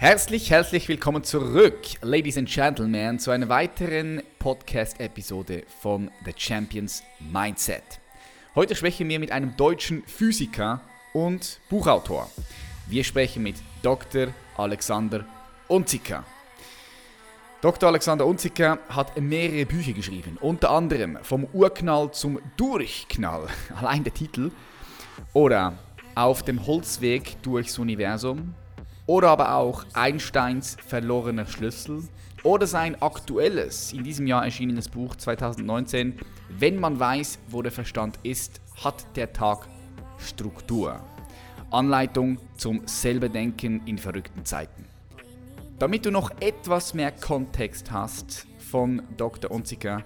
[0.00, 7.82] Herzlich, herzlich willkommen zurück, Ladies and Gentlemen, zu einer weiteren Podcast-Episode von The Champions Mindset.
[8.54, 10.82] Heute sprechen wir mit einem deutschen Physiker
[11.12, 12.30] und Buchautor.
[12.86, 14.28] Wir sprechen mit Dr.
[14.56, 15.24] Alexander
[15.66, 16.22] Unziker.
[17.60, 17.88] Dr.
[17.88, 24.52] Alexander Unziker hat mehrere Bücher geschrieben, unter anderem Vom Urknall zum Durchknall, allein der Titel,
[25.32, 25.76] oder
[26.14, 28.54] Auf dem Holzweg durchs Universum,
[29.08, 32.04] oder aber auch Einsteins verlorener Schlüssel
[32.42, 36.14] oder sein aktuelles, in diesem Jahr erschienenes Buch 2019,
[36.50, 39.66] Wenn man weiß, wo der Verstand ist, hat der Tag
[40.18, 41.00] Struktur.
[41.70, 44.84] Anleitung zum Selberdenken in verrückten Zeiten.
[45.78, 49.50] Damit du noch etwas mehr Kontext hast von Dr.
[49.50, 50.04] Unziker,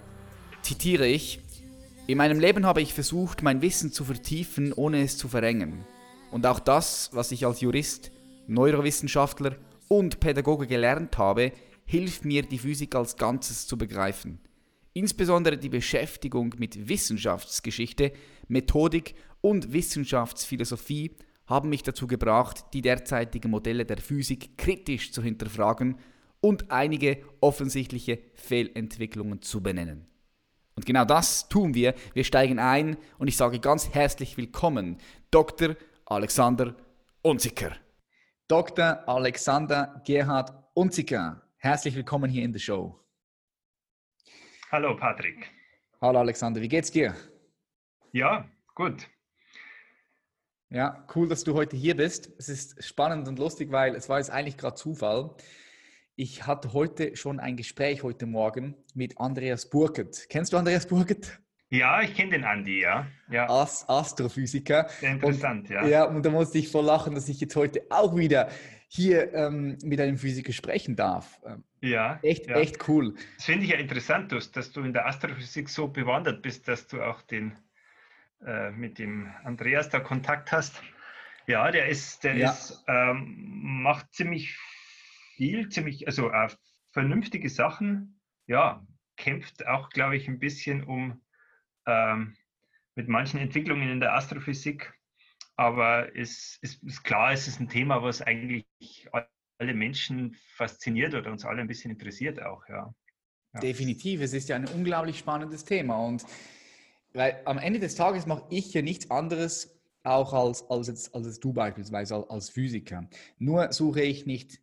[0.63, 1.41] zitiere ich,
[2.07, 5.85] in meinem Leben habe ich versucht, mein Wissen zu vertiefen, ohne es zu verrengen.
[6.31, 8.13] Und auch das, was ich als Jurist
[8.47, 9.57] Neurowissenschaftler
[9.89, 11.53] und Pädagoge gelernt habe,
[11.85, 14.41] hilft mir, die Physik als Ganzes zu begreifen.
[14.95, 18.13] Insbesondere die Beschäftigung mit Wissenschaftsgeschichte,
[18.49, 21.13] Methodik und Wissenschaftsphilosophie
[21.47, 25.97] haben mich dazu gebracht, die derzeitigen Modelle der Physik kritisch zu hinterfragen
[26.41, 30.07] und einige offensichtliche Fehlentwicklungen zu benennen.
[30.75, 31.95] Und genau das tun wir.
[32.15, 34.99] Wir steigen ein und ich sage ganz herzlich willkommen,
[35.31, 35.77] Dr.
[36.07, 36.75] Alexander
[37.23, 37.73] Unziker.
[38.53, 39.03] Dr.
[39.09, 41.41] Alexander Gerhard Unziker.
[41.57, 43.03] Herzlich willkommen hier in der Show.
[44.71, 45.51] Hallo Patrick.
[46.03, 47.15] Hallo Alexander, wie geht's dir?
[48.13, 49.09] Ja, gut.
[50.69, 52.31] Ja, cool, dass du heute hier bist.
[52.37, 55.35] Es ist spannend und lustig, weil es war jetzt eigentlich gerade Zufall.
[56.15, 60.27] Ich hatte heute schon ein Gespräch heute Morgen mit Andreas Burkert.
[60.29, 61.41] Kennst du Andreas Burkert?
[61.73, 63.07] Ja, ich kenne den Andi, ja.
[63.31, 63.49] ja.
[63.49, 64.91] Ast Astrophysiker.
[65.01, 65.87] Sehr interessant, und, ja.
[65.87, 68.51] Ja, und da musste ich voll lachen, dass ich jetzt heute auch wieder
[68.89, 71.41] hier ähm, mit einem Physiker sprechen darf.
[71.47, 72.19] Ähm, ja.
[72.23, 72.59] Echt, ja.
[72.59, 73.15] echt cool.
[73.37, 76.89] Das finde ich ja interessant, dass, dass, du in der Astrophysik so bewandert bist, dass
[76.89, 77.57] du auch den
[78.45, 80.83] äh, mit dem Andreas da Kontakt hast.
[81.47, 82.51] Ja, der ist, der Ja.
[82.51, 84.59] ist, ähm, macht ziemlich
[85.37, 86.51] viel, ziemlich, also äh,
[86.91, 88.21] vernünftige Sachen.
[88.47, 88.87] Ja,
[89.17, 91.23] kämpft auch, glaube ich, ein bisschen um
[91.87, 92.37] ähm,
[92.95, 94.93] mit manchen Entwicklungen in der Astrophysik.
[95.57, 99.09] Aber es ist, ist klar, es ist ein Thema, was eigentlich
[99.59, 102.95] alle Menschen fasziniert oder uns alle ein bisschen interessiert auch, ja.
[103.55, 103.61] Ja.
[103.61, 105.99] Definitiv, es ist ja ein unglaublich spannendes Thema.
[105.99, 106.25] Und
[107.13, 111.39] weil am Ende des Tages mache ich ja nichts anderes, auch als, als, jetzt, als
[111.39, 113.09] du beispielsweise als, Physiker.
[113.39, 114.61] Nur suche ich nicht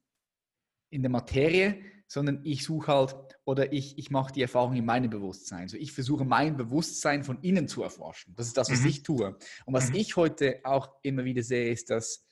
[0.90, 5.09] in der Materie, sondern ich suche halt oder ich, ich mache die Erfahrung in meinem
[5.09, 5.61] Bewusstsein.
[5.61, 8.35] Also ich versuche mein Bewusstsein von innen zu erforschen.
[8.35, 8.87] Das ist das, was Mhm.
[8.89, 9.39] ich tue.
[9.65, 9.95] Und was Mhm.
[9.95, 12.27] ich heute auch immer wieder sehe, ist, dass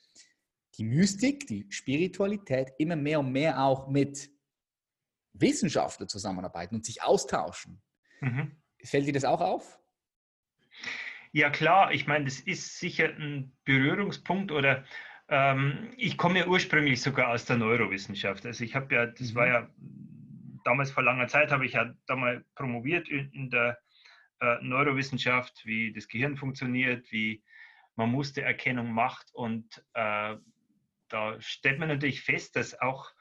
[0.77, 4.29] die Mystik, die Spiritualität immer mehr und mehr auch mit
[5.33, 7.81] Wissenschaftlern zusammenarbeiten und sich austauschen.
[8.21, 8.51] Mhm.
[8.83, 9.79] Fällt dir das auch auf?
[11.31, 14.85] Ja klar, ich meine, das ist sicher ein Berührungspunkt oder
[15.29, 18.45] ähm, ich komme ja ursprünglich sogar aus der Neurowissenschaft.
[18.45, 19.35] Also ich habe ja, das Mhm.
[19.35, 19.69] war ja
[20.67, 23.79] damals vor langer Zeit, habe ich ja damals promoviert in, in der
[24.41, 27.41] äh, Neurowissenschaft, wie das Gehirn funktioniert, wie
[27.95, 30.35] man Mustererkennung macht und äh,
[31.09, 33.11] da stellt man natürlich fest, dass auch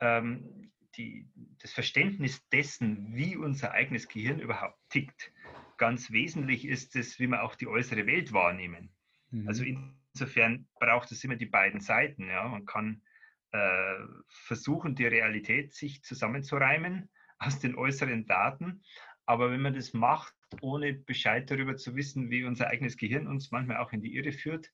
[0.00, 1.26] ähm, die,
[1.60, 5.32] das Verständnis dessen, wie unser eigenes Gehirn überhaupt tickt,
[5.76, 8.90] ganz wesentlich ist es, wie wir auch die äußere Welt wahrnehmen.
[9.30, 9.48] Mhm.
[9.48, 12.28] Also insofern braucht es immer die beiden Seiten.
[12.28, 12.48] Ja?
[12.48, 13.02] Man kann
[14.28, 18.82] versuchen, die Realität sich zusammenzureimen aus den äußeren Daten,
[19.26, 23.50] aber wenn man das macht, ohne Bescheid darüber zu wissen, wie unser eigenes Gehirn uns
[23.50, 24.70] manchmal auch in die Irre führt,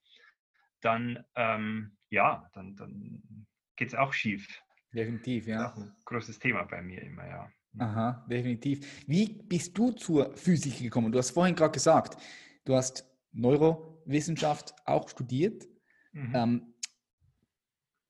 [0.81, 4.63] dann, ähm, ja, dann, dann geht es auch schief.
[4.93, 5.85] definitiv, Das ist ja.
[5.85, 7.51] ein großes Thema bei mir immer, ja.
[7.79, 9.07] Aha, definitiv.
[9.07, 11.13] Wie bist du zur Physik gekommen?
[11.13, 12.17] Du hast vorhin gerade gesagt,
[12.65, 15.67] du hast Neurowissenschaft auch studiert.
[16.13, 16.33] Mhm.
[16.35, 16.75] Ähm,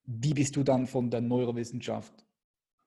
[0.07, 2.13] wie bist du dann von der Neurowissenschaft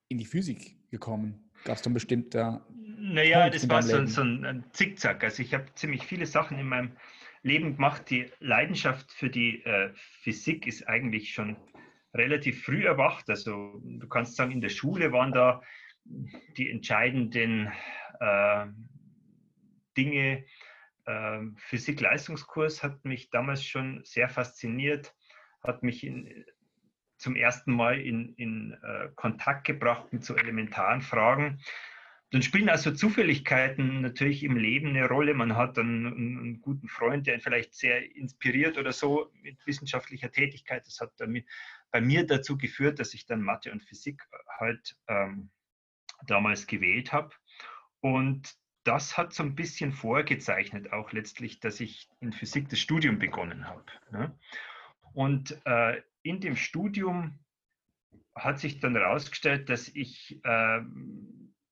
[0.08, 1.52] in die Physik gekommen?
[1.66, 2.66] Gab es dann bestimmter
[2.98, 5.24] Naja, Punkt das war so, so ein Zickzack.
[5.24, 6.92] Also ich habe ziemlich viele Sachen in meinem
[7.44, 8.10] Leben gemacht.
[8.10, 11.58] Die Leidenschaft für die äh, Physik ist eigentlich schon
[12.14, 13.30] relativ früh erwacht.
[13.30, 15.62] Also du kannst sagen, in der Schule waren da
[16.58, 17.72] die entscheidenden
[18.20, 18.66] äh,
[19.98, 20.46] Dinge.
[21.06, 25.14] Ähm, Physik-Leistungskurs hat mich damals schon sehr fasziniert,
[25.62, 26.46] hat mich in,
[27.20, 31.60] zum ersten Mal in, in äh, Kontakt gebracht mit so elementaren Fragen.
[32.32, 35.34] Dann spielen also Zufälligkeiten natürlich im Leben eine Rolle.
[35.34, 40.86] Man hat einen, einen guten Freund, der vielleicht sehr inspiriert oder so mit wissenschaftlicher Tätigkeit.
[40.86, 41.44] Das hat dann
[41.92, 44.24] bei mir dazu geführt, dass ich dann Mathe und Physik
[44.60, 45.50] halt ähm,
[46.28, 47.32] damals gewählt habe.
[48.00, 53.20] Und das hat so ein bisschen vorgezeichnet, auch letztlich, dass ich in Physik das Studium
[53.20, 53.86] begonnen habe.
[54.12, 54.38] Ne?
[55.14, 57.40] Und äh, in dem Studium
[58.36, 60.82] hat sich dann herausgestellt, dass ich, äh,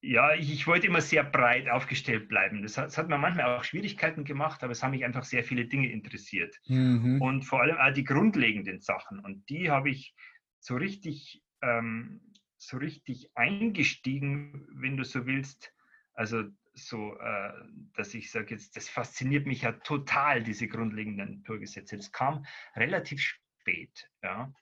[0.02, 2.62] ja, ich, ich, wollte immer sehr breit aufgestellt bleiben.
[2.62, 5.44] Das hat, das hat, mir manchmal auch Schwierigkeiten gemacht, aber es haben mich einfach sehr
[5.44, 6.56] viele Dinge interessiert.
[6.68, 7.22] Mhm.
[7.22, 9.20] Und vor allem auch die grundlegenden Sachen.
[9.20, 10.14] Und die habe ich
[10.60, 12.22] so richtig, ähm,
[12.58, 15.74] so richtig eingestiegen, wenn du so willst.
[16.14, 16.44] Also
[16.74, 17.54] so, äh,
[17.94, 21.98] dass ich sage jetzt, das fasziniert mich ja total, diese grundlegenden Naturgesetze.
[21.98, 22.46] Das kam
[22.76, 24.10] relativ spät.
[24.24, 24.54] Ja.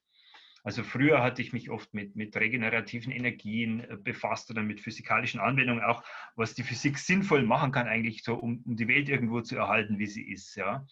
[0.64, 5.40] Also früher hatte ich mich oft mit, mit regenerativen Energien äh, befasst oder mit physikalischen
[5.40, 6.04] Anwendungen, auch
[6.36, 10.00] was die Physik sinnvoll machen kann, eigentlich so, um, um die Welt irgendwo zu erhalten,
[10.00, 10.56] wie sie ist.
[10.56, 10.88] Ja.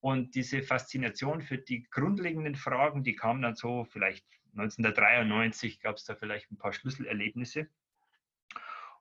[0.00, 6.04] Und diese Faszination für die grundlegenden Fragen, die kam dann so vielleicht 1993, gab es
[6.04, 7.68] da vielleicht ein paar Schlüsselerlebnisse.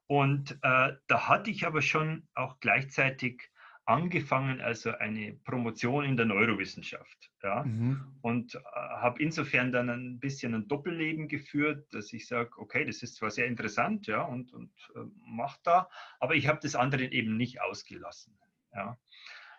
[0.08, 3.50] Und äh, da hatte ich aber schon auch gleichzeitig
[3.86, 7.32] angefangen, also eine Promotion in der Neurowissenschaft.
[7.42, 7.64] Ja?
[7.64, 8.02] Mhm.
[8.22, 13.04] Und äh, habe insofern dann ein bisschen ein Doppelleben geführt, dass ich sage, okay, das
[13.04, 15.90] ist zwar sehr interessant ja, und, und äh, macht da,
[16.20, 18.38] aber ich habe das andere eben nicht ausgelassen.
[18.74, 18.98] Ja?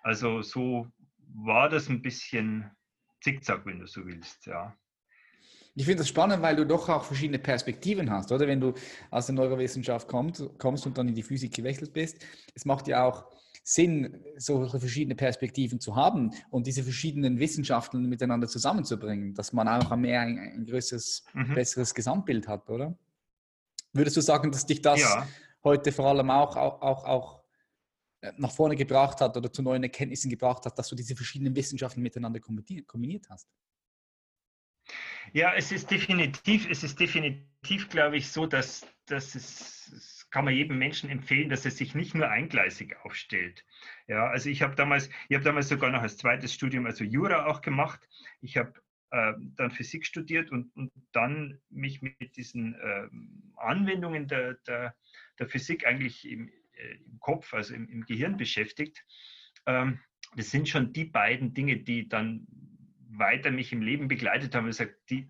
[0.03, 0.89] Also so
[1.35, 2.71] war das ein bisschen
[3.21, 4.47] zickzack, wenn du so willst.
[4.47, 4.77] Ja.
[5.75, 8.47] Ich finde das spannend, weil du doch auch verschiedene Perspektiven hast, oder?
[8.47, 8.75] Wenn du
[9.11, 12.25] aus der Neurowissenschaft kommst, kommst und dann in die Physik gewechselt bist.
[12.55, 13.29] Es macht ja auch
[13.67, 19.97] Sinn, solche verschiedene Perspektiven zu haben und diese verschiedenen Wissenschaften miteinander zusammenzubringen, dass man auch
[19.97, 21.55] mehr ein, ein größeres, mhm.
[21.55, 22.95] besseres Gesamtbild hat, oder?
[23.95, 25.27] Würdest du sagen, dass dich das ja.
[25.63, 27.43] heute vor allem auch, auch, auch, auch
[28.21, 31.57] äh, nach vorne gebracht hat oder zu neuen Erkenntnissen gebracht hat, dass du diese verschiedenen
[31.57, 33.49] Wissenschaften miteinander kombiniert hast?
[35.33, 40.47] Ja, es ist definitiv, es ist definitiv, glaube ich, so, dass, dass es, es kann
[40.47, 43.65] man jedem Menschen empfehlen, dass er sich nicht nur eingleisig aufstellt.
[44.09, 47.47] Ja, also ich habe damals, ich habe damals sogar noch als zweites Studium, also Jura
[47.47, 48.09] auch gemacht.
[48.41, 48.73] Ich habe
[49.13, 53.07] äh, dann Physik studiert und, und dann mich mit diesen äh,
[53.55, 54.97] Anwendungen der, der,
[55.39, 59.05] der, Physik eigentlich im, äh, im Kopf, also im, im Gehirn beschäftigt.
[59.67, 60.01] Ähm,
[60.35, 62.45] das sind schon die beiden Dinge, die dann
[63.09, 65.29] weiter mich im Leben begleitet haben und gesagt, die,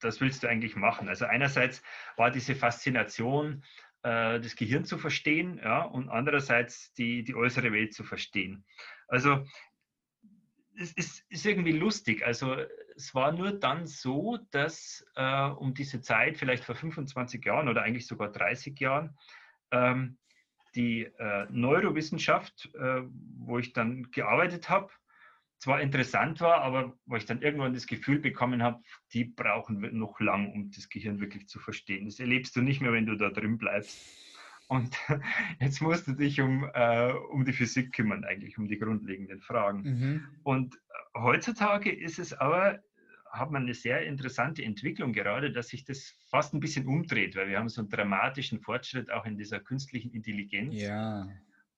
[0.00, 1.08] das willst du eigentlich machen.
[1.08, 1.84] Also einerseits
[2.16, 3.62] war diese Faszination,
[4.02, 8.64] äh, das Gehirn zu verstehen ja, und andererseits die, die äußere Welt zu verstehen.
[9.08, 9.44] Also
[10.78, 12.24] es ist, ist irgendwie lustig.
[12.24, 12.56] Also
[12.96, 17.82] es war nur dann so, dass äh, um diese Zeit, vielleicht vor 25 Jahren oder
[17.82, 19.16] eigentlich sogar 30 Jahren,
[19.70, 20.18] ähm,
[20.74, 23.02] die äh, Neurowissenschaft, äh,
[23.38, 24.90] wo ich dann gearbeitet habe,
[25.60, 30.18] zwar interessant war, aber wo ich dann irgendwann das Gefühl bekommen habe, die brauchen noch
[30.18, 32.06] lang, um das Gehirn wirklich zu verstehen.
[32.06, 34.00] Das erlebst du nicht mehr, wenn du da drin bleibst.
[34.68, 34.96] Und
[35.60, 39.82] jetzt musst du dich um, äh, um die Physik kümmern, eigentlich, um die grundlegenden Fragen.
[39.82, 40.24] Mhm.
[40.44, 40.80] Und
[41.14, 42.78] heutzutage ist es aber,
[43.30, 47.48] hat man eine sehr interessante Entwicklung gerade, dass sich das fast ein bisschen umdreht, weil
[47.48, 50.74] wir haben so einen dramatischen Fortschritt auch in dieser künstlichen Intelligenz.
[50.74, 51.28] Ja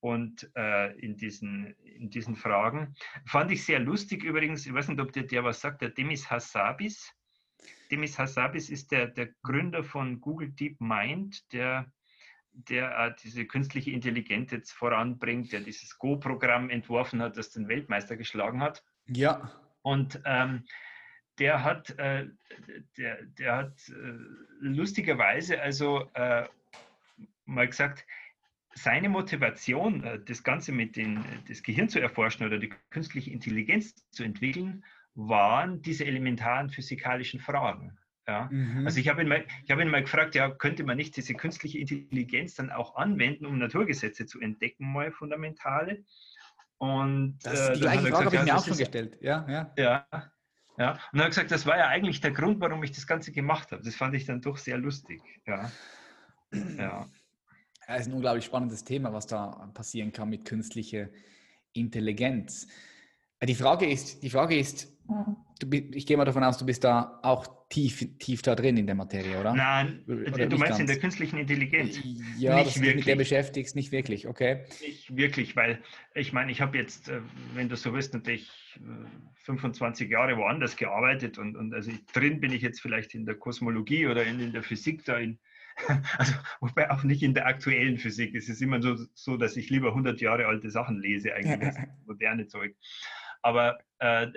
[0.03, 2.97] und äh, in, diesen, in diesen Fragen.
[3.25, 6.29] Fand ich sehr lustig übrigens, ich weiß nicht, ob der, der was sagt, der Demis
[6.29, 7.15] Hassabis.
[7.89, 11.87] Demis Hassabis ist der, der Gründer von Google Deep Mind, der,
[12.51, 18.17] der äh, diese künstliche Intelligenz jetzt voranbringt, der dieses Go-Programm entworfen hat, das den Weltmeister
[18.17, 18.83] geschlagen hat.
[19.07, 19.53] Ja.
[19.83, 20.65] Und ähm,
[21.39, 22.27] der hat, äh,
[22.97, 24.19] der, der hat äh,
[24.59, 26.49] lustigerweise also äh,
[27.45, 28.05] mal gesagt,
[28.75, 33.31] seine Motivation, äh, das Ganze mit den, äh, das Gehirn zu erforschen oder die künstliche
[33.31, 37.99] Intelligenz zu entwickeln, waren diese elementaren physikalischen Fragen.
[38.27, 38.49] Ja?
[38.51, 38.87] Mhm.
[38.87, 41.79] Also ich habe ihn, mal, hab ihn mal gefragt, ja, könnte man nicht diese künstliche
[41.79, 46.05] Intelligenz dann auch anwenden, um Naturgesetze zu entdecken, mal fundamentale?
[46.79, 49.19] Und das, äh, die gleiche Frage habe ich mir auch schon gestellt.
[49.21, 49.73] Ja, ja.
[49.77, 50.33] ja.
[50.79, 53.07] Ja, und dann hat er gesagt, das war ja eigentlich der Grund, warum ich das
[53.07, 53.83] Ganze gemacht habe.
[53.83, 55.21] Das fand ich dann doch sehr lustig.
[55.47, 55.71] Ja.
[56.79, 57.07] ja.
[57.95, 61.09] Es ist ein unglaublich spannendes Thema, was da passieren kann mit künstlicher
[61.73, 62.67] Intelligenz.
[63.39, 64.89] Äh, die Frage ist, die Frage ist
[65.63, 68.87] du, ich gehe mal davon aus, du bist da auch tief, tief da drin in
[68.87, 69.55] der Materie, oder?
[69.55, 70.81] Nein, oder du meinst ganz?
[70.81, 71.99] in der künstlichen Intelligenz?
[72.39, 72.97] Ja, nicht dass wirklich.
[72.97, 74.65] mit der beschäftigst, nicht wirklich, okay.
[74.81, 75.81] Nicht wirklich, weil
[76.15, 77.21] ich meine, ich habe jetzt, äh,
[77.55, 78.51] wenn du so willst, natürlich
[79.45, 83.37] 25 äh, Jahre woanders gearbeitet und, und also drin bin ich jetzt vielleicht in der
[83.37, 85.39] Kosmologie oder in, in der Physik da in,
[86.19, 88.35] Also, wobei auch nicht in der aktuellen Physik.
[88.35, 91.79] Es ist immer so, so dass ich lieber 100 Jahre alte Sachen lese, eigentlich, als
[92.07, 92.75] moderne Zeug.
[93.43, 94.29] Aber, äh,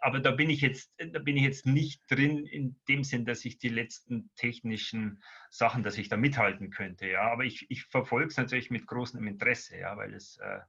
[0.00, 3.44] aber da bin ich jetzt, da bin ich jetzt nicht drin in dem Sinn, dass
[3.46, 7.08] ich die letzten technischen Sachen, dass ich da mithalten könnte.
[7.08, 10.60] Ja, aber ich, ich verfolge es natürlich mit großem Interesse, ja, weil es äh,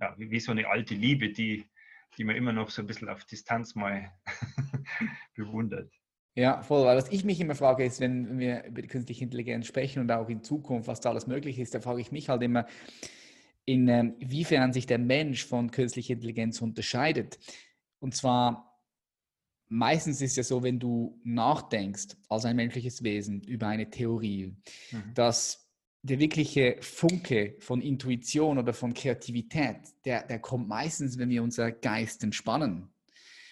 [0.00, 1.68] ja, wie, wie so eine alte Liebe, die,
[2.16, 4.12] die man immer noch so ein bisschen auf Distanz mal
[5.34, 5.92] bewundert.
[6.34, 6.84] Ja, voll.
[6.84, 10.10] Weil was ich mich immer frage, ist, wenn wir über die künstliche Intelligenz sprechen und
[10.10, 12.66] auch in Zukunft, was da alles möglich ist, da frage ich mich halt immer,
[13.64, 17.38] inwiefern sich der Mensch von künstlicher Intelligenz unterscheidet.
[18.00, 18.74] Und zwar
[19.68, 24.56] meistens ist es ja so, wenn du nachdenkst als ein menschliches Wesen über eine Theorie,
[24.90, 25.14] mhm.
[25.14, 25.64] dass
[26.02, 31.72] der wirkliche Funke von Intuition oder von Kreativität, der, der kommt meistens, wenn wir unser
[31.72, 32.93] Geist entspannen.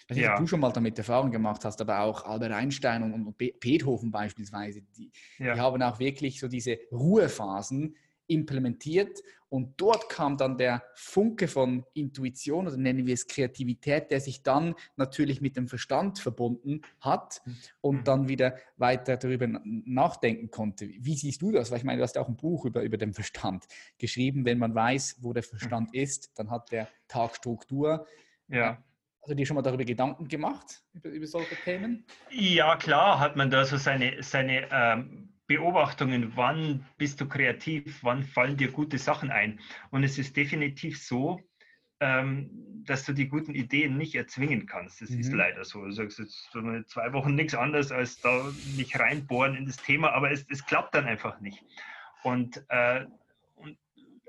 [0.09, 0.33] Nicht, ja.
[0.33, 4.11] ob du schon mal damit Erfahrung gemacht hast, aber auch Albert Einstein und, und Beethoven
[4.11, 5.53] beispielsweise, die, ja.
[5.53, 7.95] die haben auch wirklich so diese Ruhephasen,
[8.27, 14.19] implementiert und dort kam dann der Funke von Intuition oder nennen wir es Kreativität, der
[14.19, 17.41] sich dann natürlich mit dem Verstand verbunden hat
[17.81, 18.03] und mhm.
[18.03, 20.87] dann wieder weiter darüber nachdenken konnte.
[20.87, 21.69] Wie siehst du das?
[21.69, 23.65] Weil ich meine, du hast auch ein Buch über, über den Verstand
[23.99, 24.45] geschrieben.
[24.45, 25.99] Wenn man weiß, wo der Verstand mhm.
[25.99, 28.07] ist, dann hat der Tag Struktur.
[28.47, 28.83] Ja.
[29.27, 32.05] Du dir schon mal darüber Gedanken gemacht, über, über solche Themen?
[32.29, 38.23] Ja, klar hat man da so seine, seine ähm, Beobachtungen, wann bist du kreativ, wann
[38.23, 39.59] fallen dir gute Sachen ein.
[39.91, 41.39] Und es ist definitiv so,
[41.99, 42.49] ähm,
[42.85, 45.01] dass du die guten Ideen nicht erzwingen kannst.
[45.01, 45.19] Das mhm.
[45.19, 45.85] ist leider so.
[45.85, 50.31] Du sagst jetzt zwei Wochen nichts anderes, als da nicht reinbohren in das Thema, aber
[50.31, 51.63] es, es klappt dann einfach nicht.
[52.23, 53.11] Und, äh, und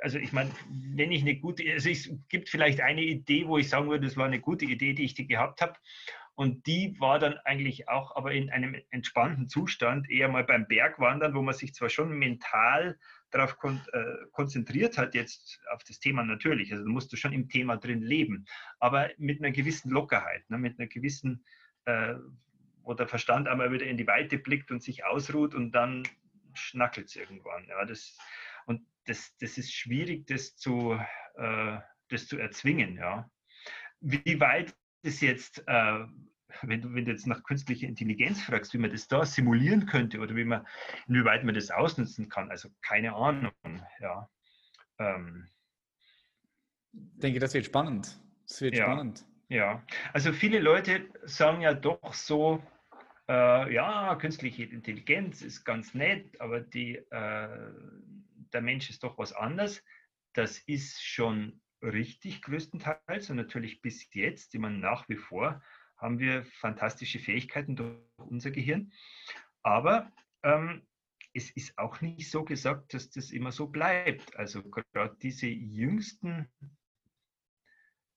[0.05, 3.71] also ich meine, wenn ich eine gute, also es gibt vielleicht eine Idee, wo ich
[3.71, 5.77] sagen würde, das war eine gute Idee, die ich die gehabt habe.
[6.35, 11.33] Und die war dann eigentlich auch aber in einem entspannten Zustand, eher mal beim Bergwandern,
[11.33, 12.99] wo man sich zwar schon mental
[13.31, 17.49] darauf kon äh, konzentriert hat, jetzt auf das Thema natürlich, also musst du schon im
[17.49, 18.45] Thema drin leben,
[18.81, 21.47] aber mit einer gewissen Lockerheit, ne, mit einer gewissen,
[21.87, 22.15] äh,
[22.83, 26.03] wo der Verstand einmal wieder in die Weite blickt und sich ausruht und dann
[26.53, 27.67] schnackelt es irgendwann.
[27.69, 28.19] Ja, das,
[29.07, 30.99] das, das ist schwierig, das zu,
[31.37, 32.97] äh, das zu erzwingen.
[32.97, 33.31] Ja.
[34.01, 36.05] Wie weit das jetzt, äh,
[36.63, 40.21] wenn, du, wenn du jetzt nach künstlicher Intelligenz fragst, wie man das da simulieren könnte
[40.21, 40.67] oder wie man,
[41.09, 43.53] inwieweit man das ausnutzen kann, also keine Ahnung,
[44.01, 44.29] ja.
[44.99, 45.49] Ähm,
[46.93, 48.21] ich denke, das wird spannend.
[48.47, 49.25] Das wird ja, spannend.
[49.49, 52.63] Ja, also viele Leute sagen ja doch so,
[53.29, 57.73] äh, ja, künstliche Intelligenz ist ganz nett, aber die, äh,
[58.55, 59.85] der Mensch ist doch was anderes.
[60.33, 65.63] Das ist schon richtig größtenteils und natürlich bis jetzt, immer nach wie vor,
[65.97, 68.93] haben wir fantastische Fähigkeiten durch unser Gehirn.
[69.63, 70.87] Aber ähm,
[71.35, 74.37] es ist auch nicht so gesagt, dass das immer so bleibt.
[74.37, 76.49] Also gerade diese jüngsten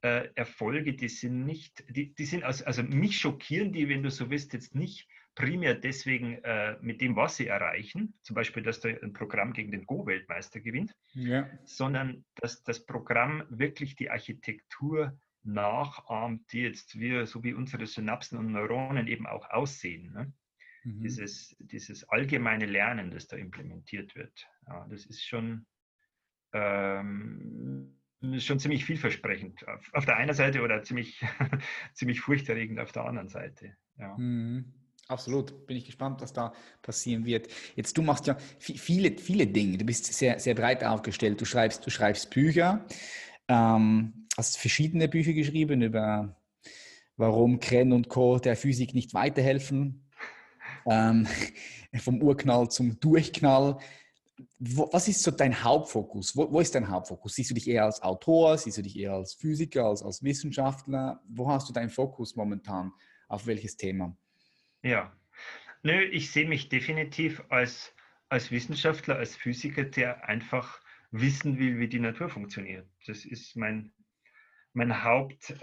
[0.02, 4.12] äh, Erfolge, die sind nicht, die, die sind also, also mich schockieren die, wenn du
[4.12, 8.80] so willst, jetzt nicht primär deswegen äh, mit dem, was sie erreichen, zum Beispiel, dass
[8.80, 11.48] da ein Programm gegen den Go-Weltmeister gewinnt, ja.
[11.64, 18.40] sondern dass das Programm wirklich die Architektur nachahmt, die jetzt wir, so wie unsere Synapsen
[18.40, 20.12] und Neuronen eben auch aussehen.
[20.12, 20.34] Ne?
[20.84, 21.02] Mhm.
[21.04, 25.68] Dieses, dieses allgemeine Lernen, das da implementiert wird, ja, das ist schon,
[26.52, 27.96] ähm,
[28.40, 31.22] schon ziemlich vielversprechend auf, auf, der einen Seite oder ziemlich,
[31.94, 33.78] ziemlich furchterregend auf der anderen Seite.
[33.98, 34.18] Ja.
[34.18, 34.74] Mhm.
[35.10, 37.48] Absolut, bin ich gespannt, was da passieren wird.
[37.76, 39.78] Jetzt, du machst ja viele, viele Dinge.
[39.78, 41.40] Du bist sehr, sehr breit aufgestellt.
[41.40, 42.86] Du schreibst, du schreibst Bücher,
[43.48, 46.36] ähm, hast verschiedene Bücher geschrieben über
[47.16, 48.38] warum Krenn und Co.
[48.38, 50.08] der Physik nicht weiterhelfen.
[50.86, 51.26] Ähm,
[52.00, 53.78] vom Urknall zum Durchknall.
[54.60, 56.36] Wo, was ist so dein Hauptfokus?
[56.36, 57.36] Wo, wo, ist dein Hauptfokus?
[57.36, 58.58] Siehst du dich eher als Autor?
[58.58, 61.22] Siehst du dich eher als Physiker, als, als Wissenschaftler?
[61.28, 62.92] Wo hast du deinen Fokus momentan?
[63.30, 64.16] Auf welches Thema?
[64.88, 65.12] Ja,
[65.84, 67.94] nö, ich sehe mich definitiv als,
[68.30, 70.80] als Wissenschaftler, als Physiker, der einfach
[71.12, 72.88] wissen will, wie die Natur funktioniert.
[73.06, 73.92] Das ist mein,
[74.72, 75.60] mein Hauptfokus.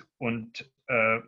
[0.00, 1.20] Ähm, und äh,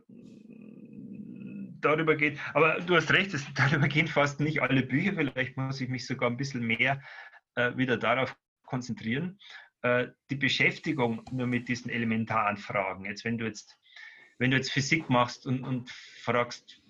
[1.81, 5.15] darüber geht, aber du hast recht, es, darüber gehen fast nicht alle Bücher.
[5.15, 7.01] Vielleicht muss ich mich sogar ein bisschen mehr
[7.55, 8.37] äh, wieder darauf
[8.67, 9.39] konzentrieren.
[9.81, 13.07] Äh, die Beschäftigung nur mit diesen elementaren Fragen.
[13.07, 13.80] Jetzt, wenn du jetzt
[14.41, 16.83] wenn du jetzt Physik machst und, und fragst,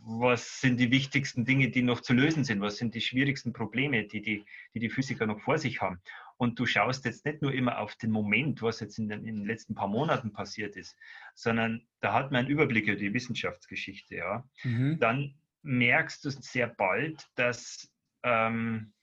[0.00, 2.62] was sind die wichtigsten Dinge, die noch zu lösen sind?
[2.62, 6.00] Was sind die schwierigsten Probleme, die die, die, die Physiker noch vor sich haben?
[6.38, 9.36] Und du schaust jetzt nicht nur immer auf den Moment, was jetzt in den, in
[9.36, 10.96] den letzten paar Monaten passiert ist,
[11.34, 14.16] sondern da hat man einen Überblick über die Wissenschaftsgeschichte.
[14.16, 14.48] Ja.
[14.62, 14.98] Mhm.
[14.98, 18.94] Dann merkst du sehr bald, dass ähm,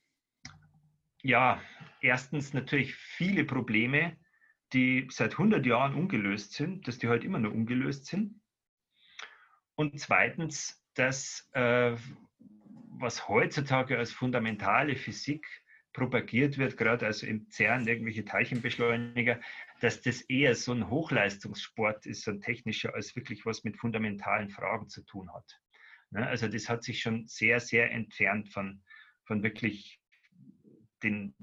[1.21, 1.61] ja,
[2.01, 4.17] erstens natürlich viele Probleme
[4.73, 8.41] die seit 100 Jahren ungelöst sind, dass die heute immer noch ungelöst sind.
[9.75, 11.95] Und zweitens, dass äh,
[12.99, 15.47] was heutzutage als fundamentale Physik
[15.93, 19.39] propagiert wird, gerade also im CERN, irgendwelche Teilchenbeschleuniger,
[19.79, 24.49] dass das eher so ein Hochleistungssport ist, so ein technischer, als wirklich was mit fundamentalen
[24.49, 25.59] Fragen zu tun hat.
[26.09, 26.25] Ne?
[26.27, 28.81] Also das hat sich schon sehr, sehr entfernt von,
[29.25, 29.99] von wirklich
[31.03, 31.35] den,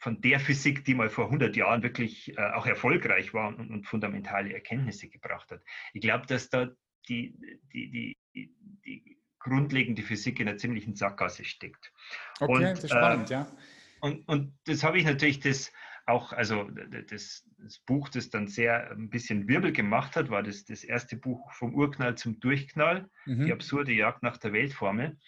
[0.00, 3.86] von der Physik, die mal vor 100 Jahren wirklich äh, auch erfolgreich war und, und,
[3.86, 5.62] fundamentale Erkenntnisse gebracht hat.
[5.92, 6.70] Ich glaube, dass da
[7.08, 7.36] die,
[7.72, 8.54] die, die,
[8.84, 11.92] die, grundlegende Physik in einer ziemlichen Sackgasse steckt.
[12.40, 13.56] Okay, und, das ist spannend, äh, ja.
[14.00, 15.72] Und, und das habe ich natürlich das
[16.06, 16.68] auch, also
[17.08, 21.16] das, das, Buch, das dann sehr ein bisschen Wirbel gemacht hat, war das, das erste
[21.16, 23.46] Buch vom Urknall zum Durchknall, mhm.
[23.46, 25.18] die absurde Jagd nach der Weltformel.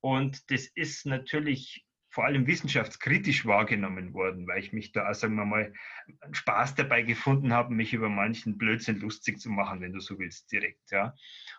[0.00, 1.84] Und das ist natürlich
[2.18, 5.72] vor allem wissenschaftskritisch wahrgenommen worden, weil ich mich da, sagen wir mal,
[6.32, 10.50] Spaß dabei gefunden habe, mich über manchen Blödsinn lustig zu machen, wenn du so willst,
[10.50, 10.90] direkt.
[10.90, 11.14] Ja.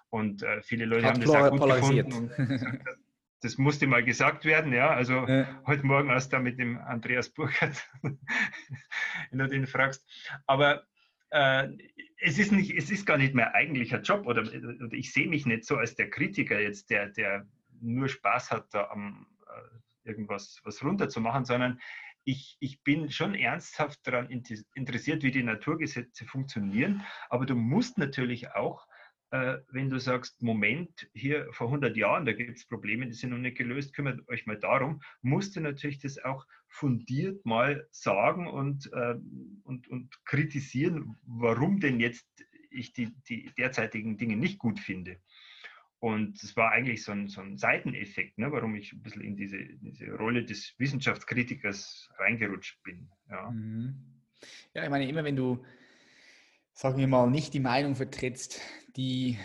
[0.10, 2.08] Und äh, viele Leute Hat haben das auch gut polarisiert.
[2.08, 2.84] gefunden.
[3.42, 4.90] das musste mal gesagt werden, ja.
[4.90, 5.48] Also ja.
[5.66, 10.06] heute Morgen hast du mit dem Andreas Burkhardt, wenn du den fragst.
[10.46, 10.84] Aber
[11.30, 11.70] äh,
[12.18, 15.46] es ist nicht, es ist gar nicht mehr eigentlicher Job oder, oder ich sehe mich
[15.46, 17.48] nicht so als der Kritiker jetzt, der, der
[17.80, 21.80] nur Spaß hat, da am äh, irgendwas was runterzumachen, sondern
[22.26, 27.04] ich, ich bin schon ernsthaft daran interessiert, wie die Naturgesetze funktionieren.
[27.30, 28.86] Aber du musst natürlich auch
[29.32, 33.30] äh, wenn du sagst, Moment, hier vor 100 Jahren, da gibt es Probleme, die sind
[33.30, 38.48] noch nicht gelöst, kümmert euch mal darum, musst du natürlich das auch fundiert mal sagen
[38.48, 39.16] und, äh,
[39.64, 42.26] und, und kritisieren, warum denn jetzt
[42.72, 45.18] ich die, die derzeitigen Dinge nicht gut finde.
[46.00, 49.36] Und das war eigentlich so ein, so ein Seiteneffekt, ne, warum ich ein bisschen in
[49.36, 53.10] diese, diese Rolle des Wissenschaftskritikers reingerutscht bin.
[53.30, 53.52] Ja.
[53.52, 53.96] Mhm.
[54.74, 55.64] ja, ich meine, immer wenn du,
[56.74, 58.62] sagen wir mal, nicht die Meinung vertrittst,
[58.96, 59.38] die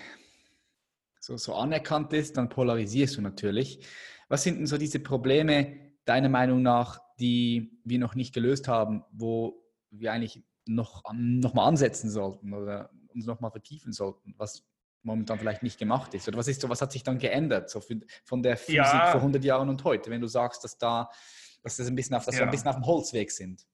[1.19, 3.85] so, so anerkannt ist, dann polarisierst du natürlich.
[4.29, 9.03] Was sind denn so diese Probleme deiner Meinung nach, die wir noch nicht gelöst haben,
[9.11, 14.65] wo wir eigentlich noch, noch mal ansetzen sollten oder uns noch mal vertiefen sollten, was
[15.05, 16.27] momentan vielleicht nicht gemacht ist?
[16.29, 19.11] Oder was, ist so, was hat sich dann geändert so für, von der Physik ja.
[19.11, 21.11] vor 100 Jahren und heute, wenn du sagst, dass, da,
[21.63, 22.41] dass, das ein bisschen auf, dass ja.
[22.41, 23.67] wir ein bisschen auf dem Holzweg sind?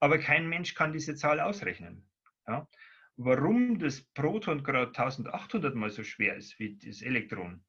[0.00, 2.08] aber kein Mensch kann diese Zahl ausrechnen.
[2.46, 2.68] Ja?
[3.16, 7.64] Warum das Proton gerade 1800 mal so schwer ist wie das Elektron,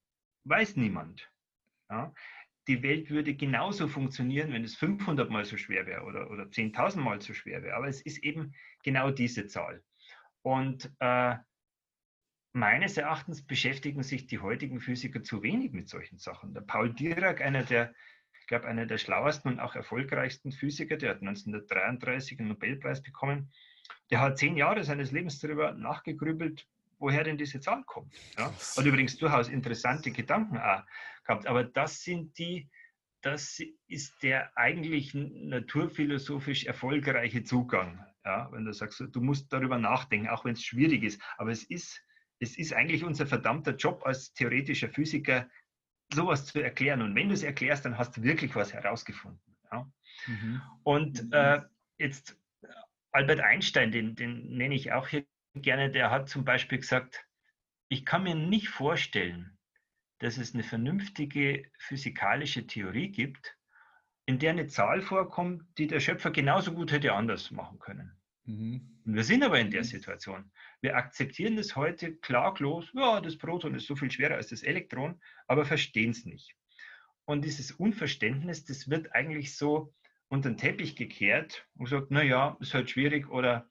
[0.46, 1.30] weiß niemand.
[1.90, 2.14] Ja?
[2.68, 7.02] Die Welt würde genauso funktionieren, wenn es 500 mal so schwer wäre oder, oder 10.000
[7.02, 7.76] mal so schwer wäre.
[7.76, 9.84] Aber es ist eben genau diese Zahl.
[10.44, 11.36] Und äh,
[12.54, 16.54] meines Erachtens beschäftigen sich die heutigen Physiker zu wenig mit solchen Sachen.
[16.54, 17.94] Der Paul Dirac, einer der,
[18.40, 23.52] ich glaube, einer der schlauesten und auch erfolgreichsten Physiker, der hat 1933 einen Nobelpreis bekommen,
[24.12, 26.68] der hat zehn Jahre seines Lebens darüber nachgegrübelt,
[27.00, 28.14] woher denn diese Zahl kommt.
[28.38, 28.52] Ja?
[28.52, 30.84] Hat übrigens durchaus interessante Gedanken auch
[31.26, 31.48] gehabt.
[31.48, 32.70] Aber das sind die,
[33.22, 38.06] das ist der eigentlich naturphilosophisch erfolgreiche Zugang.
[38.24, 38.48] Ja?
[38.52, 41.22] Wenn du sagst, du musst darüber nachdenken, auch wenn es schwierig ist.
[41.38, 42.02] Aber es ist,
[42.44, 45.50] es ist eigentlich unser verdammter Job als theoretischer Physiker,
[46.14, 47.02] sowas zu erklären.
[47.02, 49.58] Und wenn du es erklärst, dann hast du wirklich was herausgefunden.
[49.72, 49.92] Ja?
[50.28, 50.62] Mhm.
[50.84, 51.34] Und mhm.
[51.34, 51.62] äh,
[51.98, 52.38] jetzt
[53.12, 55.26] Albert Einstein, den, den nenne ich auch hier
[55.56, 57.26] gerne, der hat zum Beispiel gesagt,
[57.88, 59.58] ich kann mir nicht vorstellen,
[60.20, 63.58] dass es eine vernünftige physikalische Theorie gibt,
[64.26, 68.18] in der eine Zahl vorkommt, die der Schöpfer genauso gut hätte anders machen können.
[68.46, 69.00] Mhm.
[69.06, 69.86] Wir sind aber in der mhm.
[69.86, 70.52] Situation.
[70.82, 75.20] Wir akzeptieren das heute klaglos, ja, das Proton ist so viel schwerer als das Elektron,
[75.48, 76.56] aber verstehen es nicht.
[77.26, 79.94] Und dieses Unverständnis, das wird eigentlich so
[80.28, 83.70] unter den Teppich gekehrt und gesagt, naja, ist halt schwierig oder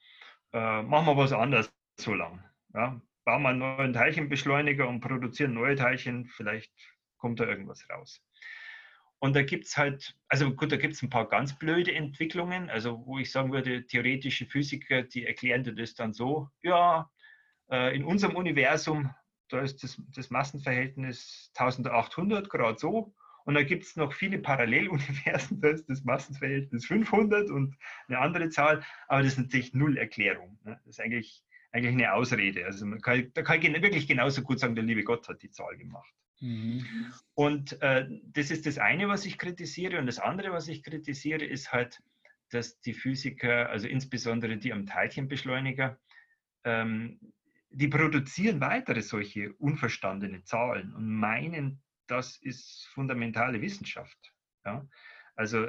[0.52, 2.42] äh, machen wir was anderes so lang.
[2.72, 6.72] Ja, bauen wir einen neuen Teilchenbeschleuniger und produzieren neue Teilchen, vielleicht
[7.18, 8.22] kommt da irgendwas raus.
[9.22, 12.68] Und da gibt es halt, also gut, da gibt es ein paar ganz blöde Entwicklungen,
[12.68, 17.08] also wo ich sagen würde, theoretische Physiker, die erklären dir das dann so, ja,
[17.70, 19.14] äh, in unserem Universum,
[19.48, 23.14] da ist das, das Massenverhältnis 1800 Grad so.
[23.44, 27.76] Und da gibt es noch viele Paralleluniversen, da ist das Massenverhältnis 500 und
[28.08, 30.58] eine andere Zahl, aber das ist natürlich null Erklärung.
[30.64, 30.80] Ne?
[30.84, 32.66] Das ist eigentlich, eigentlich eine Ausrede.
[32.66, 35.50] Also man kann, da kann ich wirklich genauso gut sagen, der liebe Gott hat die
[35.52, 36.12] Zahl gemacht.
[36.42, 36.84] Mhm.
[37.34, 39.98] Und äh, das ist das eine, was ich kritisiere.
[39.98, 42.02] Und das andere, was ich kritisiere, ist halt,
[42.50, 45.98] dass die Physiker, also insbesondere die am Teilchenbeschleuniger,
[46.64, 47.20] ähm,
[47.70, 54.34] die produzieren weitere solche unverstandene Zahlen und meinen, das ist fundamentale Wissenschaft.
[54.64, 54.86] Ja?
[55.36, 55.68] Also,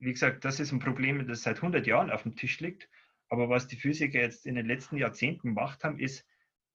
[0.00, 2.90] wie gesagt, das ist ein Problem, das seit 100 Jahren auf dem Tisch liegt.
[3.28, 6.26] Aber was die Physiker jetzt in den letzten Jahrzehnten gemacht haben, ist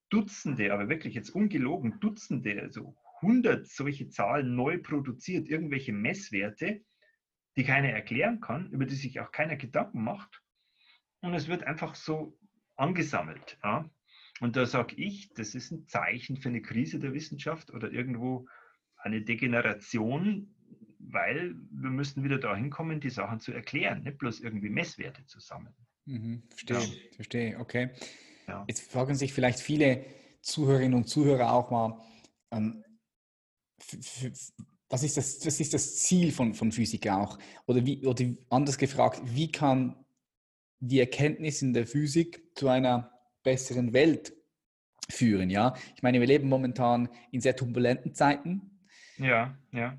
[0.10, 6.82] Dutzende, aber wirklich jetzt ungelogen, Dutzende, also 100 solche Zahlen neu produziert, irgendwelche Messwerte,
[7.56, 10.42] die keiner erklären kann, über die sich auch keiner Gedanken macht.
[11.22, 12.38] Und es wird einfach so
[12.76, 13.58] angesammelt.
[13.64, 13.90] Ja?
[14.40, 18.48] Und da sage ich, das ist ein Zeichen für eine Krise der Wissenschaft oder irgendwo
[18.98, 20.54] eine Degeneration,
[21.00, 25.40] weil wir müssen wieder dahin kommen, die Sachen zu erklären, nicht bloß irgendwie Messwerte zu
[25.40, 25.76] sammeln.
[26.06, 27.16] Mhm, verstehe, ja.
[27.16, 27.90] verstehe, okay.
[28.48, 28.64] Ja.
[28.68, 30.06] Jetzt fragen sich vielleicht viele
[30.42, 32.00] Zuhörerinnen und Zuhörer auch mal,
[32.52, 32.84] ähm,
[34.90, 37.38] was ist das, was ist das Ziel von, von Physik auch?
[37.66, 39.96] Oder, wie, oder anders gefragt, wie kann
[40.80, 43.12] die Erkenntnis in der Physik zu einer
[43.44, 44.34] besseren Welt
[45.10, 45.50] führen?
[45.50, 48.80] Ja, ich meine, wir leben momentan in sehr turbulenten Zeiten.
[49.18, 49.98] Ja, ja.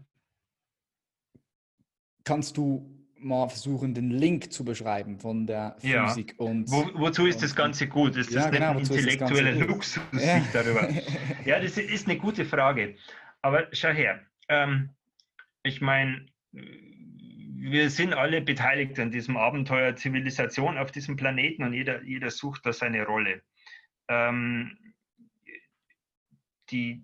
[2.25, 6.37] Kannst du mal versuchen, den Link zu beschreiben von der Physik.
[6.38, 6.47] Ja.
[6.47, 8.17] Und, Wo, wozu ist das Ganze gut?
[8.17, 10.41] Ist das ja, genau, ein intellektueller Luxus, ja.
[10.53, 10.88] darüber?
[11.45, 12.95] ja, das ist eine gute Frage.
[13.42, 14.90] Aber schau her, ähm,
[15.62, 22.03] ich meine, wir sind alle beteiligt an diesem Abenteuer Zivilisation auf diesem Planeten und jeder,
[22.03, 23.42] jeder sucht da seine Rolle.
[24.09, 24.94] Ähm,
[26.70, 27.03] die,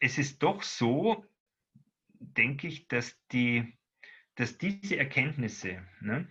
[0.00, 1.24] es ist doch so,
[2.14, 3.76] denke ich, dass, die,
[4.36, 6.28] dass diese Erkenntnisse, ne,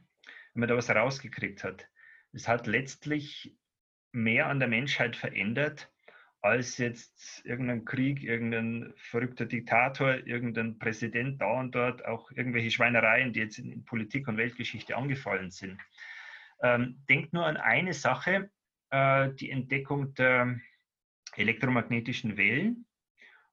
[0.53, 1.87] wenn man da was rausgekriegt hat,
[2.31, 3.55] es hat letztlich
[4.11, 5.91] mehr an der Menschheit verändert,
[6.41, 13.33] als jetzt irgendein Krieg, irgendein verrückter Diktator, irgendein Präsident da und dort, auch irgendwelche Schweinereien,
[13.33, 15.79] die jetzt in, in Politik und Weltgeschichte angefallen sind.
[16.61, 18.49] Ähm, denkt nur an eine Sache,
[18.89, 20.59] äh, die Entdeckung der
[21.35, 22.85] elektromagnetischen Wellen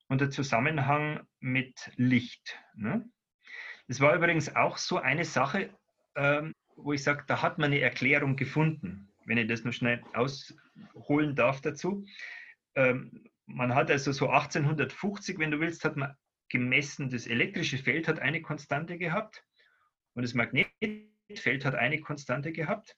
[0.09, 2.59] und der Zusammenhang mit Licht.
[2.77, 3.09] Ne?
[3.88, 5.70] Das war übrigens auch so eine Sache,
[6.14, 10.03] ähm, wo ich sage, da hat man eine Erklärung gefunden, wenn ich das noch schnell
[10.14, 12.05] ausholen darf dazu.
[12.76, 16.14] Ähm, man hat also so 1850, wenn du willst, hat man
[16.48, 19.44] gemessen, das elektrische Feld hat eine Konstante gehabt
[20.14, 22.96] und das Magnetfeld hat eine Konstante gehabt.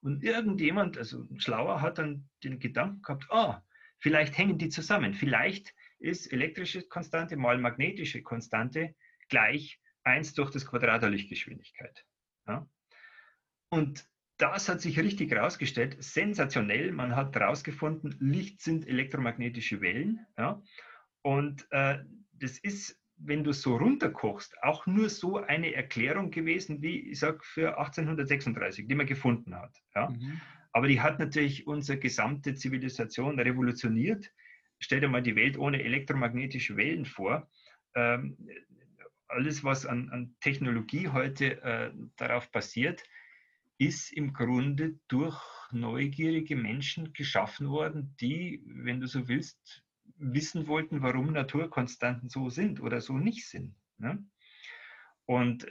[0.00, 3.62] Und irgendjemand, also ein Schlauer, hat dann den Gedanken gehabt, ah,
[3.98, 5.12] vielleicht hängen die zusammen.
[5.12, 8.94] Vielleicht ist elektrische Konstante mal magnetische Konstante
[9.28, 12.04] gleich 1 durch das Quadrat der Lichtgeschwindigkeit.
[12.46, 12.66] Ja?
[13.68, 14.08] Und
[14.38, 16.92] das hat sich richtig herausgestellt, sensationell.
[16.92, 20.26] Man hat herausgefunden, Licht sind elektromagnetische Wellen.
[20.36, 20.62] Ja?
[21.22, 21.98] Und äh,
[22.32, 27.38] das ist, wenn du so runterkochst, auch nur so eine Erklärung gewesen, wie ich sage,
[27.42, 29.74] für 1836, die man gefunden hat.
[29.94, 30.10] Ja?
[30.10, 30.40] Mhm.
[30.72, 34.30] Aber die hat natürlich unsere gesamte Zivilisation revolutioniert.
[34.78, 37.48] Stell dir mal die Welt ohne elektromagnetische Wellen vor.
[37.94, 38.36] Ähm,
[39.28, 43.02] alles, was an, an Technologie heute äh, darauf basiert,
[43.78, 45.38] ist im Grunde durch
[45.70, 49.84] neugierige Menschen geschaffen worden, die, wenn du so willst,
[50.18, 53.74] wissen wollten, warum Naturkonstanten so sind oder so nicht sind.
[53.98, 54.24] Ne?
[55.26, 55.66] Und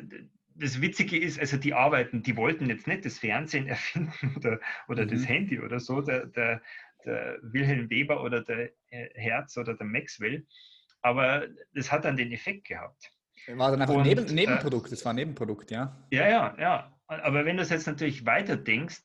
[0.56, 5.06] das Witzige ist, also die arbeiten, die wollten jetzt nicht das Fernsehen erfinden oder, oder
[5.06, 5.10] mhm.
[5.10, 6.62] das Handy oder so, der, der,
[7.06, 10.46] der, Wilhelm Weber oder der äh, Herz oder der Maxwell,
[11.02, 13.12] aber das hat dann den Effekt gehabt.
[13.48, 15.96] War dann einfach ein Neben, äh, Nebenprodukt, das war ein Nebenprodukt, ja?
[16.10, 16.95] Ja, ja, ja.
[17.08, 19.02] Aber wenn du es jetzt natürlich weiter denkst,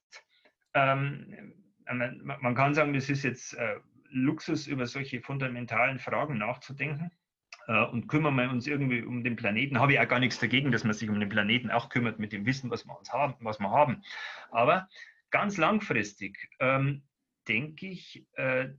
[0.74, 1.54] ähm,
[1.86, 3.76] man kann sagen, das ist jetzt äh,
[4.10, 7.10] Luxus, über solche fundamentalen Fragen nachzudenken.
[7.66, 10.72] Äh, und kümmern wir uns irgendwie um den Planeten, habe ich auch gar nichts dagegen,
[10.72, 13.34] dass man sich um den Planeten auch kümmert mit dem Wissen, was wir, uns haben,
[13.40, 14.02] was wir haben.
[14.50, 14.88] Aber
[15.30, 17.02] ganz langfristig ähm,
[17.48, 18.70] denke ich, äh,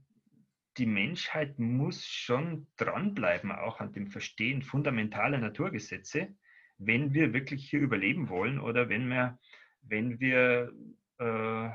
[0.78, 6.34] die Menschheit muss schon dranbleiben, auch an dem Verstehen fundamentaler Naturgesetze,
[6.78, 9.38] wenn wir wirklich hier überleben wollen oder wenn wir,
[9.82, 10.72] wenn wir
[11.18, 11.70] äh,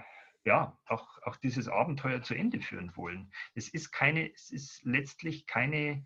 [0.47, 3.31] ja, auch, auch dieses Abenteuer zu Ende führen wollen.
[3.53, 6.05] Es ist keine, es ist letztlich keine,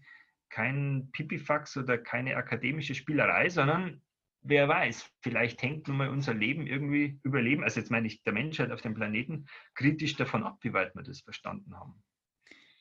[0.50, 4.02] kein Pipifax oder keine akademische Spielerei, sondern
[4.42, 8.34] wer weiß, vielleicht hängt nun mal unser Leben irgendwie Überleben, also jetzt meine ich der
[8.34, 12.04] Menschheit auf dem Planeten, kritisch davon ab, wie weit wir das verstanden haben.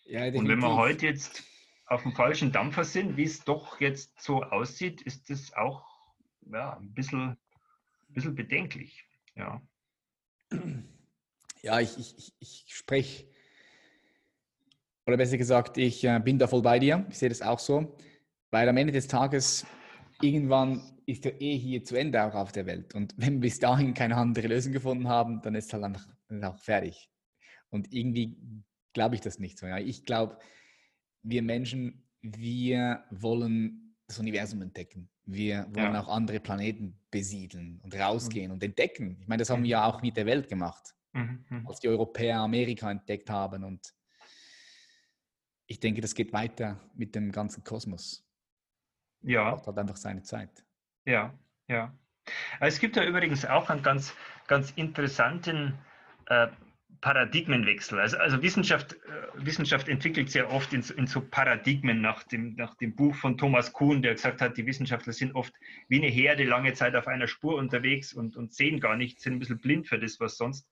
[0.05, 1.45] Ja, Und wenn wir heute jetzt
[1.85, 5.90] auf dem falschen Dampfer sind, wie es doch jetzt so aussieht, ist das auch
[6.53, 7.39] ja, ein bisschen, ein
[8.09, 9.05] bisschen bedenklich.
[9.35, 9.61] Ja,
[11.63, 13.27] ja ich, ich, ich spreche,
[15.07, 17.07] oder besser gesagt, ich äh, bin da voll bei dir.
[17.11, 17.97] Ich sehe das auch so,
[18.51, 19.67] weil am Ende des Tages
[20.23, 22.95] irgendwann ist der eh hier zu Ende auch auf der Welt.
[22.95, 26.07] Und wenn wir bis dahin keine andere Lösung gefunden haben, dann ist es halt einfach
[26.43, 27.11] auch fertig.
[27.71, 28.39] Und irgendwie
[28.93, 29.67] glaube ich das nicht so.
[29.67, 29.79] Ja.
[29.79, 30.39] Ich glaube,
[31.23, 35.09] wir Menschen, wir wollen das Universum entdecken.
[35.33, 36.01] Wir wollen ja.
[36.01, 38.55] auch andere Planeten besiedeln und rausgehen mhm.
[38.55, 39.19] und entdecken.
[39.21, 41.45] Ich meine, das haben wir ja auch mit der Welt gemacht, mhm.
[41.49, 41.69] mhm.
[41.69, 43.65] als die Europäer Amerika entdeckt haben.
[43.65, 43.95] Und
[45.67, 48.27] ich denke, das geht weiter mit dem ganzen Kosmos.
[49.23, 49.53] Ja.
[49.53, 50.65] Das hat einfach seine Zeit.
[51.05, 51.35] Ja,
[51.69, 51.95] ja.
[52.61, 54.15] Es gibt ja übrigens auch einen ganz,
[54.47, 55.79] ganz interessanten
[56.27, 56.49] äh,
[57.01, 57.99] Paradigmenwechsel.
[57.99, 58.97] Also, also Wissenschaft, äh,
[59.47, 63.73] Wissenschaft entwickelt sehr oft in, in, so Paradigmen nach dem, nach dem Buch von Thomas
[63.73, 65.55] Kuhn, der gesagt hat, die Wissenschaftler sind oft
[65.89, 69.35] wie eine Herde lange Zeit auf einer Spur unterwegs und, und sehen gar nicht, sind
[69.35, 70.69] ein bisschen blind für das, was sonst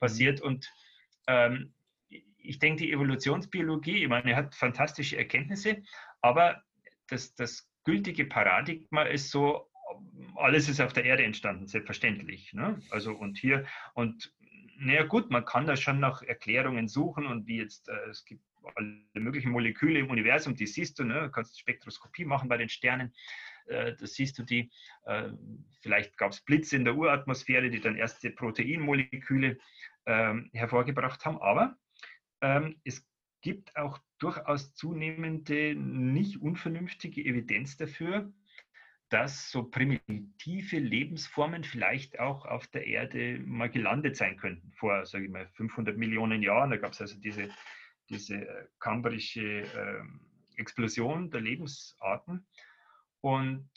[0.00, 0.40] passiert.
[0.40, 0.68] Und
[1.28, 1.72] ähm,
[2.38, 5.82] ich denke, die Evolutionsbiologie, ich meine, hat fantastische Erkenntnisse,
[6.22, 6.62] aber
[7.06, 9.70] das, das gültige Paradigma ist so,
[10.36, 12.52] alles ist auf der Erde entstanden, selbstverständlich.
[12.52, 12.80] Ne?
[12.90, 14.32] Also und hier, und
[14.78, 18.42] naja gut, man kann da schon nach Erklärungen suchen und wie jetzt, äh, es gibt
[18.74, 21.22] alle möglichen Moleküle im Universum, die siehst du, ne?
[21.22, 23.12] du kannst Spektroskopie machen bei den Sternen,
[23.66, 24.70] äh, da siehst du die,
[25.04, 25.30] äh,
[25.80, 29.58] vielleicht gab es Blitze in der Uratmosphäre, die dann erste Proteinmoleküle
[30.06, 31.76] ähm, hervorgebracht haben, aber
[32.40, 33.06] ähm, es
[33.40, 38.32] gibt auch durchaus zunehmende, nicht unvernünftige Evidenz dafür,
[39.08, 44.72] dass so primitive Lebensformen vielleicht auch auf der Erde mal gelandet sein könnten.
[44.72, 47.48] Vor, sage ich mal, 500 Millionen Jahren, da gab es also diese,
[48.10, 50.02] diese äh, kambrische äh,
[50.56, 52.46] Explosion der Lebensarten.
[53.20, 53.70] Und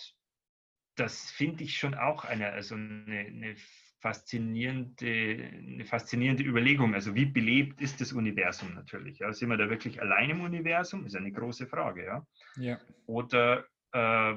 [0.95, 3.55] das finde ich schon auch eine, also eine, eine,
[4.01, 6.93] faszinierende, eine faszinierende Überlegung.
[6.95, 9.19] Also wie belebt ist das Universum natürlich?
[9.19, 9.31] Ja?
[9.31, 11.05] Sind wir da wirklich allein im Universum?
[11.05, 12.05] Ist eine große Frage.
[12.05, 12.27] Ja?
[12.57, 12.79] ja.
[13.05, 14.33] Oder äh,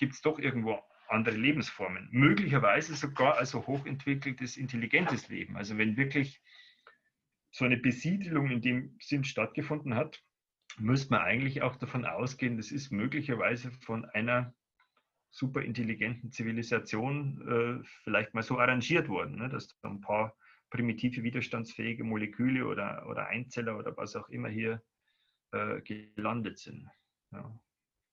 [0.00, 2.08] gibt es doch irgendwo andere Lebensformen.
[2.10, 5.56] Möglicherweise sogar also hochentwickeltes, intelligentes Leben.
[5.56, 6.40] Also wenn wirklich
[7.50, 10.22] so eine Besiedelung in dem Sinn stattgefunden hat,
[10.78, 14.54] müsste man eigentlich auch davon ausgehen, das ist möglicherweise von einer
[15.30, 20.34] super intelligenten Zivilisation äh, vielleicht mal so arrangiert worden, ne, dass da ein paar
[20.70, 24.82] primitive, widerstandsfähige Moleküle oder, oder Einzeller oder was auch immer hier
[25.52, 26.88] äh, gelandet sind.
[27.32, 27.60] Ja.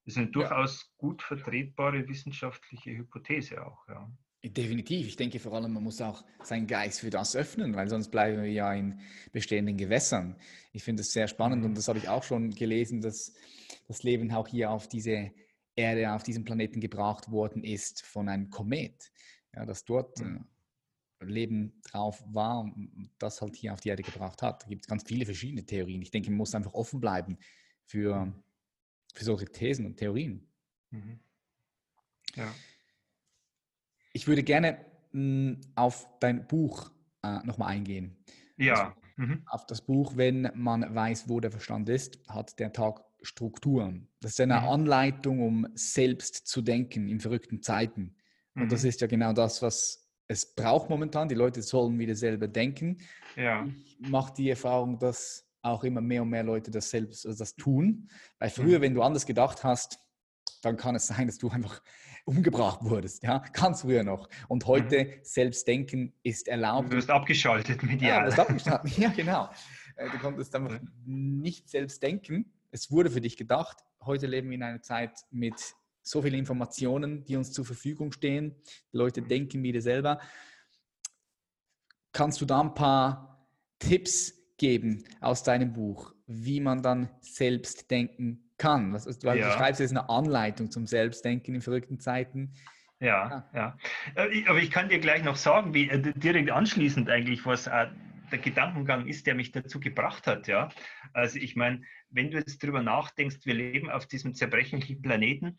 [0.08, 3.86] Das ist eine durchaus gut vertretbare wissenschaftliche Hypothese auch.
[3.90, 4.10] Ja.
[4.42, 5.06] Definitiv.
[5.06, 8.42] Ich denke vor allem, man muss auch seinen Geist für das öffnen, weil sonst bleiben
[8.42, 9.02] wir ja in
[9.34, 10.38] bestehenden Gewässern.
[10.72, 11.76] Ich finde es sehr spannend und mhm.
[11.76, 13.34] das habe ich auch schon gelesen, dass
[13.90, 15.34] das Leben auch hier auf diese
[15.76, 19.12] Erde, auf diesem Planeten gebracht worden ist von einem Komet.
[19.54, 20.46] Ja, dass dort mhm.
[21.20, 24.64] äh, Leben drauf war und das halt hier auf die Erde gebracht hat.
[24.64, 26.02] Da gibt es ganz viele verschiedene Theorien.
[26.02, 27.38] Ich denke, man muss einfach offen bleiben
[27.84, 28.44] für mhm
[29.18, 30.48] für solche Thesen und Theorien.
[30.92, 31.20] Mhm.
[32.36, 32.54] Ja.
[34.14, 34.78] Ich würde gerne
[35.12, 35.22] mh,
[35.54, 36.92] hm, auf dein Buch
[37.24, 38.16] äh, nochmal eingehen.
[38.58, 38.74] Ja.
[38.76, 39.42] Also, mhm.
[39.48, 44.08] Auf das Buch, wenn man weiß, wo der Verstand ist, hat der Tag Strukturen.
[44.20, 44.68] Das ist eine mhm.
[44.68, 48.16] Anleitung, um selbst zu denken in verrückten Zeiten.
[48.54, 48.90] Und das mhm.
[48.90, 51.28] ist ja genau das, was es braucht momentan.
[51.28, 53.00] Die Leute sollen wieder selber denken.
[53.36, 53.68] Ja.
[53.84, 57.56] Ich mache die Erfahrung, dass auch immer mehr und mehr Leute das selbst also das
[57.56, 58.10] tun.
[58.40, 58.84] Weil früher, mhm.
[58.84, 60.00] wenn du anders gedacht hast,
[60.62, 61.82] dann kann es sein, dass du einfach
[62.26, 63.24] umgebracht wurdest.
[63.24, 64.30] Ja, ganz früher noch.
[64.48, 65.10] Und heute mhm.
[65.24, 66.92] Selbstdenken ist erlaubt.
[66.92, 68.98] Du wirst abgeschaltet mit Ja, du abgeschaltet.
[68.98, 69.50] ja genau.
[69.96, 72.54] Äh, du konntest einfach nicht selbst denken.
[72.72, 73.78] Es wurde für dich gedacht.
[74.02, 75.56] Heute leben wir in einer Zeit mit
[76.02, 78.56] so vielen Informationen, die uns zur Verfügung stehen.
[78.94, 79.28] Die Leute mhm.
[79.28, 80.20] denken wieder selber.
[82.12, 83.48] Kannst du da ein paar
[83.80, 88.94] Tipps geben aus deinem Buch, wie man dann selbst denken kann?
[88.94, 89.52] Was, du, ja.
[89.52, 92.54] schreibst jetzt eine Anleitung zum Selbstdenken in verrückten Zeiten.
[93.00, 93.78] Ja, ja.
[94.16, 97.88] Äh, aber ich kann dir gleich noch sagen, wie äh, direkt anschließend eigentlich, was äh,
[98.32, 100.48] der Gedankengang ist, der mich dazu gebracht hat.
[100.48, 100.70] Ja,
[101.14, 105.58] also ich meine, wenn du jetzt darüber nachdenkst, wir leben auf diesem zerbrechlichen Planeten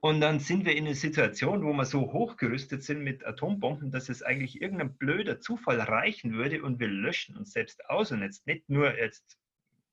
[0.00, 4.08] und dann sind wir in einer Situation, wo wir so hochgerüstet sind mit Atombomben, dass
[4.08, 8.46] es eigentlich irgendein blöder Zufall reichen würde und wir löschen uns selbst aus und jetzt
[8.46, 9.38] nicht nur jetzt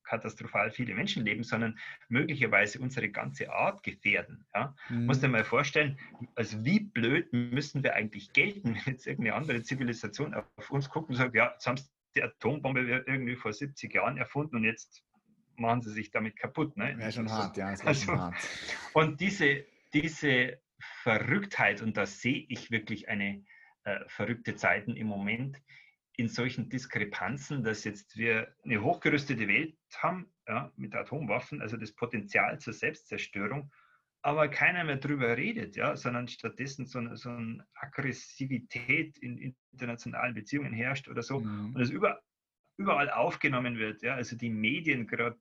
[0.05, 4.45] katastrophal viele Menschen leben, sondern möglicherweise unsere ganze Art gefährden.
[4.53, 4.75] Ja?
[4.89, 5.07] Mhm.
[5.07, 5.97] Musst dir mal vorstellen,
[6.35, 11.09] also wie blöd müssen wir eigentlich gelten, wenn jetzt irgendeine andere Zivilisation auf uns guckt
[11.09, 15.03] und sagt, ja, jetzt haben sie die Atombombe irgendwie vor 70 Jahren erfunden und jetzt
[15.57, 16.77] machen sie sich damit kaputt.
[16.77, 16.97] Ne?
[16.97, 17.71] Wäre schon hart, ja.
[17.71, 18.35] Das also, schon hart.
[18.93, 19.65] Und diese,
[19.95, 20.59] diese
[21.03, 23.43] Verrücktheit, und da sehe ich wirklich eine
[23.85, 25.61] äh, verrückte Zeiten im Moment,
[26.17, 31.93] in solchen Diskrepanzen, dass jetzt wir eine hochgerüstete Welt haben ja, mit Atomwaffen, also das
[31.93, 33.71] Potenzial zur Selbstzerstörung,
[34.21, 40.33] aber keiner mehr darüber redet, ja, sondern stattdessen so eine, so eine Aggressivität in internationalen
[40.33, 41.75] Beziehungen herrscht oder so mhm.
[41.75, 42.21] und es über,
[42.77, 44.01] überall aufgenommen wird.
[44.01, 45.37] Ja, also die Medien gerade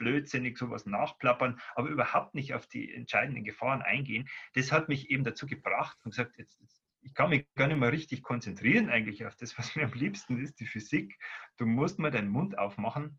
[0.00, 4.28] blödsinnig sowas nachplappern, aber überhaupt nicht auf die entscheidenden Gefahren eingehen.
[4.54, 7.78] Das hat mich eben dazu gebracht und gesagt, jetzt, jetzt ich kann mich gar nicht
[7.78, 11.18] mehr richtig konzentrieren eigentlich auf das, was mir am liebsten ist, die Physik.
[11.56, 13.18] Du musst mal deinen Mund aufmachen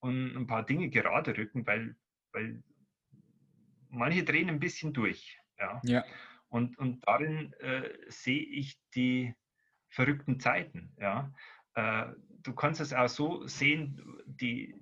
[0.00, 1.96] und ein paar Dinge gerade rücken, weil,
[2.32, 2.62] weil
[3.88, 5.38] manche drehen ein bisschen durch.
[5.58, 5.80] Ja.
[5.84, 6.04] ja.
[6.48, 9.34] Und, und darin äh, sehe ich die
[9.88, 10.92] verrückten Zeiten.
[10.98, 11.32] Ja.
[11.74, 14.74] Äh, du kannst es auch so sehen, die,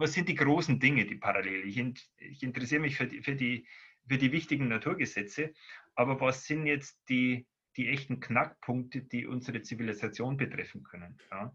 [0.00, 1.66] was sind die großen Dinge, die parallel?
[1.66, 1.78] Ich,
[2.18, 3.66] ich interessiere mich für die, für, die,
[4.08, 5.52] für die wichtigen Naturgesetze,
[5.94, 11.18] aber was sind jetzt die, die echten Knackpunkte, die unsere Zivilisation betreffen können.
[11.30, 11.54] Ja.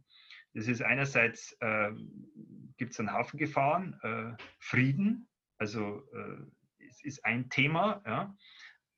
[0.54, 1.92] Das ist einerseits, äh,
[2.78, 5.28] gibt es einen Haufen Gefahren, äh, Frieden,
[5.58, 8.02] also äh, es ist ein Thema.
[8.06, 8.38] Ja.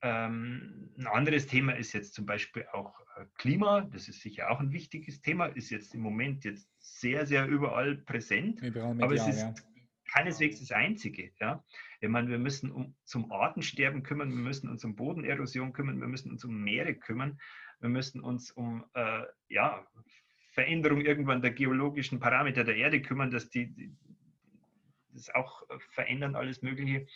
[0.00, 4.60] Ähm, ein anderes Thema ist jetzt zum Beispiel auch äh, Klima, das ist sicher auch
[4.60, 9.14] ein wichtiges Thema, ist jetzt im Moment jetzt sehr, sehr überall präsent, überall medial, aber
[9.14, 9.54] es ist ja.
[10.12, 11.32] keineswegs das Einzige.
[11.40, 11.64] Ja.
[12.00, 16.06] Ich meine, wir müssen um, zum Artensterben kümmern, wir müssen uns um Bodenerosion kümmern, wir
[16.06, 17.40] müssen uns um Meere kümmern,
[17.80, 19.84] wir müssen uns um äh, ja,
[20.52, 23.96] Veränderung irgendwann der geologischen Parameter der Erde kümmern, dass die, die
[25.18, 27.06] das auch verändern, alles Mögliche.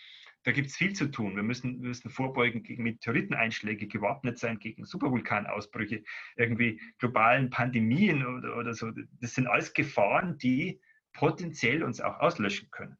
[0.44, 1.36] Da gibt es viel zu tun.
[1.36, 6.02] Wir müssen, wir müssen vorbeugen gegen Meteoriteneinschläge, gewappnet sein gegen Supervulkanausbrüche,
[6.36, 8.90] irgendwie globalen Pandemien oder, oder so.
[9.20, 10.80] Das sind alles Gefahren, die
[11.12, 12.96] potenziell uns auch auslöschen können.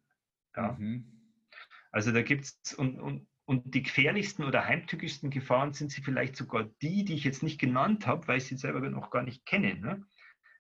[0.56, 0.76] Ja.
[0.78, 1.04] Mhm.
[1.90, 6.36] Also da gibt es, und, und, und die gefährlichsten oder heimtückischsten Gefahren sind sie vielleicht
[6.36, 9.44] sogar die, die ich jetzt nicht genannt habe, weil ich sie selber noch gar nicht
[9.46, 9.74] kenne.
[9.78, 10.06] Ne?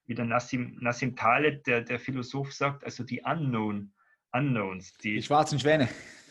[0.06, 3.94] Wie der Nassim, Nassim Taleb, der, der Philosoph, sagt, also die Unknown,
[4.32, 4.92] Unknowns.
[4.98, 5.88] Die, die schwarzen Schwäne.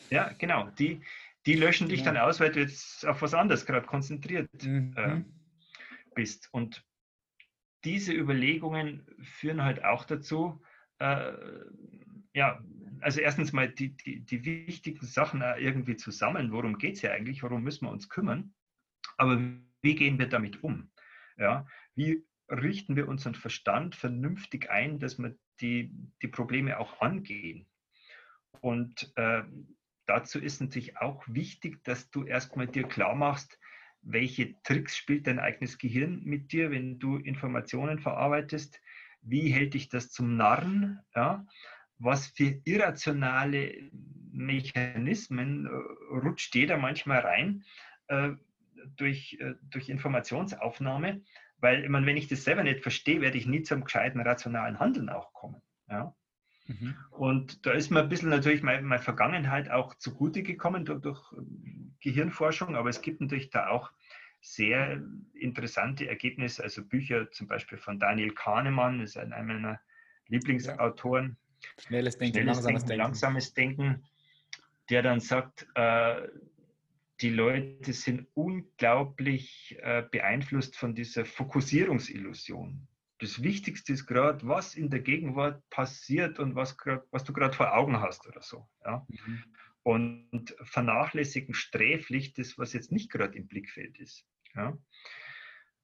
[0.10, 0.70] Ja, genau.
[0.78, 1.02] Die,
[1.46, 2.14] die löschen dich genau.
[2.14, 4.94] dann aus, weil du jetzt auf was anderes gerade konzentriert mhm.
[4.96, 5.22] äh,
[6.16, 6.50] bist.
[6.52, 6.84] Und
[7.84, 10.62] diese Überlegungen führen halt auch dazu,
[11.00, 11.34] äh,
[12.34, 12.64] ja,
[13.02, 16.52] also erstens mal die, die, die wichtigen Sachen irgendwie zu sammeln.
[16.52, 17.42] Worum geht es ja eigentlich?
[17.42, 18.54] Worum müssen wir uns kümmern?
[19.18, 19.42] Aber
[19.82, 20.92] wie gehen wir damit um?
[21.38, 27.68] Ja, wie richten wir unseren Verstand vernünftig ein, dass wir die, die Probleme auch angehen?
[28.60, 29.44] Und äh,
[30.06, 33.58] dazu ist natürlich auch wichtig, dass du erstmal dir klar machst,
[34.04, 38.82] welche Tricks spielt dein eigenes Gehirn mit dir, wenn du Informationen verarbeitest?
[39.22, 41.00] Wie hält dich das zum Narren?
[41.16, 41.46] Ja?
[42.02, 43.92] was für irrationale
[44.32, 47.64] Mechanismen äh, rutscht jeder manchmal rein
[48.08, 48.32] äh,
[48.96, 51.22] durch, äh, durch Informationsaufnahme,
[51.58, 54.80] weil ich meine, wenn ich das selber nicht verstehe, werde ich nie zum gescheiten rationalen
[54.80, 55.62] Handeln auch kommen.
[55.90, 56.16] Ja?
[56.80, 56.96] Mhm.
[57.12, 61.22] Und da ist mir ein bisschen natürlich meine, meine Vergangenheit auch zugute gekommen durch, durch
[62.00, 63.92] Gehirnforschung, aber es gibt natürlich da auch
[64.42, 65.02] sehr
[65.34, 69.80] interessante Ergebnisse, also Bücher zum Beispiel von Daniel Kahnemann, das ist einer meiner
[70.28, 71.38] Lieblingsautoren,
[71.78, 74.04] Schnelles Denken, Schnelles langsames Denken, langsames Denken,
[74.90, 76.28] der dann sagt, äh,
[77.22, 82.88] die Leute sind unglaublich äh, beeinflusst von dieser Fokussierungsillusion.
[83.22, 87.56] Das Wichtigste ist gerade, was in der Gegenwart passiert und was, grad, was du gerade
[87.56, 88.68] vor Augen hast oder so.
[88.84, 89.06] Ja?
[89.08, 89.44] Mhm.
[89.84, 94.26] Und vernachlässigen sträflich das, was jetzt nicht gerade im Blickfeld ist.
[94.56, 94.76] Ja?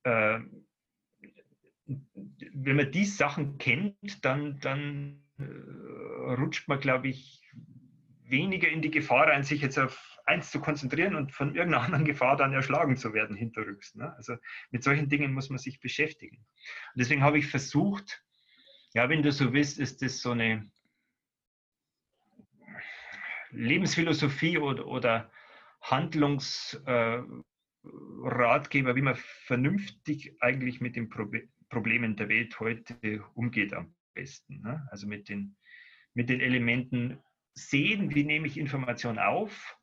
[0.02, 0.40] Äh,
[1.86, 7.44] wenn man die Sachen kennt, dann, dann äh, rutscht man, glaube ich,
[8.24, 12.06] weniger in die Gefahr rein, sich jetzt auf eins zu konzentrieren und von irgendeiner anderen
[12.06, 13.96] Gefahr dann erschlagen zu werden hinterrücks.
[13.96, 14.14] Ne?
[14.16, 14.36] Also
[14.72, 16.38] mit solchen Dingen muss man sich beschäftigen.
[16.38, 18.24] Und deswegen habe ich versucht,
[18.94, 20.70] ja, wenn du so willst, ist das so eine
[23.52, 25.32] Lebensphilosophie oder, oder
[25.82, 27.46] Handlungsratgeber,
[28.92, 34.62] äh, wie man vernünftig eigentlich mit den Problemen der Welt heute umgeht am besten.
[34.62, 34.86] Ne?
[34.92, 35.56] Also mit den,
[36.14, 37.20] mit den Elementen
[37.54, 39.77] sehen, wie nehme ich Information auf,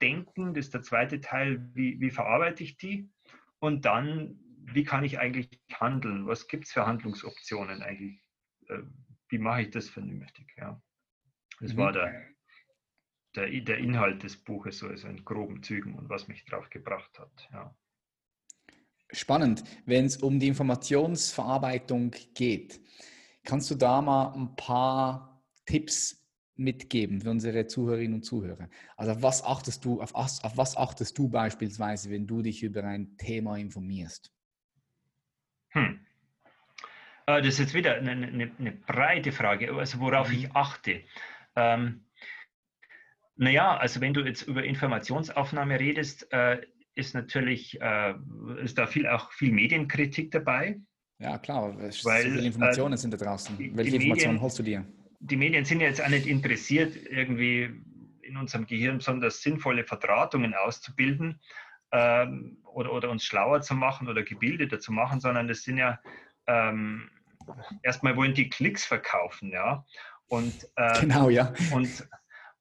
[0.00, 3.10] denken, das ist der zweite Teil, wie, wie verarbeite ich die
[3.58, 4.38] und dann,
[4.72, 8.20] wie kann ich eigentlich handeln, was gibt es für Handlungsoptionen eigentlich,
[8.68, 8.82] äh,
[9.28, 10.54] wie mache ich das vernünftig.
[10.56, 10.80] Ja.
[11.60, 11.78] Das mhm.
[11.78, 12.26] war der,
[13.34, 17.18] der, der Inhalt des Buches, so also in groben Zügen und was mich drauf gebracht
[17.18, 17.48] hat.
[17.52, 17.74] Ja.
[19.12, 22.80] Spannend, wenn es um die Informationsverarbeitung geht.
[23.44, 26.27] Kannst du da mal ein paar Tipps
[26.58, 28.68] mitgeben für unsere Zuhörerinnen und Zuhörer?
[28.96, 32.62] Also auf was achtest du, auf was, auf was achtest du beispielsweise, wenn du dich
[32.62, 34.32] über ein Thema informierst?
[35.70, 36.00] Hm.
[37.26, 40.34] Äh, das ist jetzt wieder eine, eine, eine breite Frage, also worauf mhm.
[40.34, 41.02] ich achte.
[41.56, 42.04] Ähm,
[43.36, 46.60] naja, also wenn du jetzt über Informationsaufnahme redest, äh,
[46.94, 48.14] ist natürlich, äh,
[48.62, 50.80] ist da viel, auch viel Medienkritik dabei.
[51.20, 53.56] Ja, klar, weil, so viele Informationen äh, sind da draußen.
[53.76, 54.84] Welche Informationen holst du dir?
[55.20, 57.82] Die Medien sind ja jetzt auch nicht interessiert, irgendwie
[58.22, 61.40] in unserem Gehirn besonders sinnvolle Verdrahtungen auszubilden
[61.92, 65.98] ähm, oder, oder uns schlauer zu machen oder gebildeter zu machen, sondern das sind ja
[66.46, 67.10] ähm,
[67.82, 69.84] erstmal wollen die Klicks verkaufen, ja.
[70.28, 71.54] Und, äh, genau, ja.
[71.72, 72.06] Und,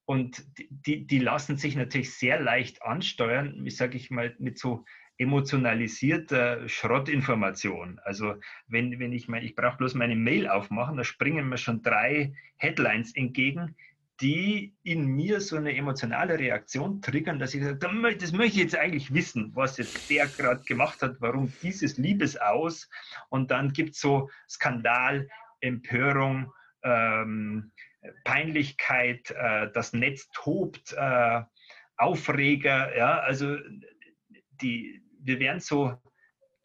[0.05, 4.85] und die, die lassen sich natürlich sehr leicht ansteuern, wie sage ich mal, mit so
[5.17, 7.99] emotionalisierter Schrottinformation.
[8.03, 8.35] Also
[8.67, 12.33] wenn, wenn ich meine, ich brauche bloß meine Mail aufmachen, da springen mir schon drei
[12.57, 13.75] Headlines entgegen,
[14.21, 18.75] die in mir so eine emotionale Reaktion triggern, dass ich sage, das möchte ich jetzt
[18.75, 22.89] eigentlich wissen, was jetzt der gerade gemacht hat, warum dieses Liebesaus
[23.29, 25.29] und dann gibt es so Skandal,
[25.61, 26.51] Empörung,
[26.83, 27.71] ähm,
[28.23, 31.41] Peinlichkeit, äh, das Netz tobt, äh,
[31.97, 33.57] Aufreger, ja, also
[34.61, 35.95] die, wir werden so,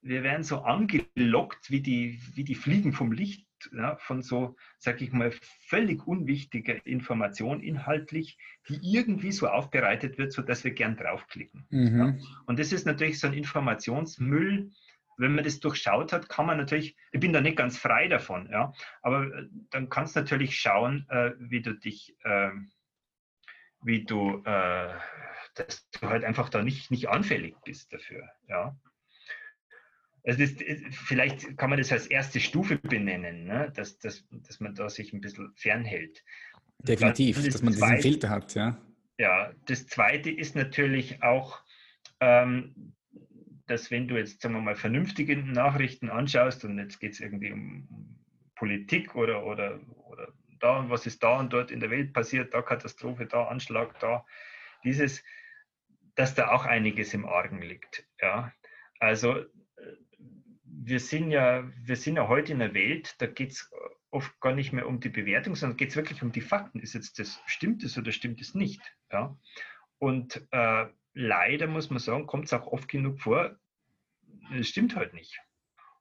[0.01, 5.01] wir werden so angelockt wie die, wie die Fliegen vom Licht ja, von so, sag
[5.01, 5.33] ich mal,
[5.67, 8.39] völlig unwichtiger Information inhaltlich,
[8.69, 11.67] die irgendwie so aufbereitet wird, sodass wir gern draufklicken.
[11.71, 11.99] Mhm.
[11.99, 12.15] Ja.
[12.47, 14.71] Und das ist natürlich so ein Informationsmüll.
[15.19, 18.49] Wenn man das durchschaut hat, kann man natürlich, ich bin da nicht ganz frei davon,
[18.51, 22.51] ja, aber äh, dann kannst du natürlich schauen, äh, wie du dich, äh,
[23.85, 24.95] wie du, äh,
[25.55, 28.77] dass du halt einfach da nicht, nicht anfällig bist dafür, ja.
[30.25, 30.53] Also das,
[30.93, 33.73] vielleicht kann man das als erste Stufe benennen, ne?
[33.75, 36.23] dass, dass, dass man da sich ein bisschen fernhält.
[36.79, 38.81] Definitiv, das dass man zweite, diesen Filter hat, ja.
[39.19, 41.61] Ja, das zweite ist natürlich auch,
[42.21, 42.95] ähm,
[43.67, 47.53] dass wenn du jetzt, sagen wir mal, vernünftige Nachrichten anschaust und jetzt geht es irgendwie
[47.53, 48.19] um
[48.55, 50.29] Politik oder, oder, oder
[50.61, 54.25] da, was ist da und dort in der Welt passiert, da Katastrophe, da Anschlag, da
[54.85, 55.23] dieses,
[56.15, 58.07] dass da auch einiges im Argen liegt.
[58.21, 58.53] Ja.
[58.99, 59.45] Also
[60.65, 63.71] wir sind ja, wir sind ja heute in einer Welt, da geht es
[64.11, 66.81] oft gar nicht mehr um die Bewertung, sondern geht es wirklich um die Fakten.
[66.81, 68.81] Ist jetzt das, stimmt es oder stimmt es nicht?
[69.11, 69.37] Ja?
[69.99, 73.57] Und äh, leider muss man sagen, kommt es auch oft genug vor,
[74.53, 75.39] es stimmt halt nicht.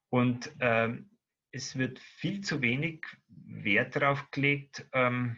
[0.09, 1.09] Und ähm,
[1.51, 5.37] es wird viel zu wenig Wert darauf gelegt, ähm,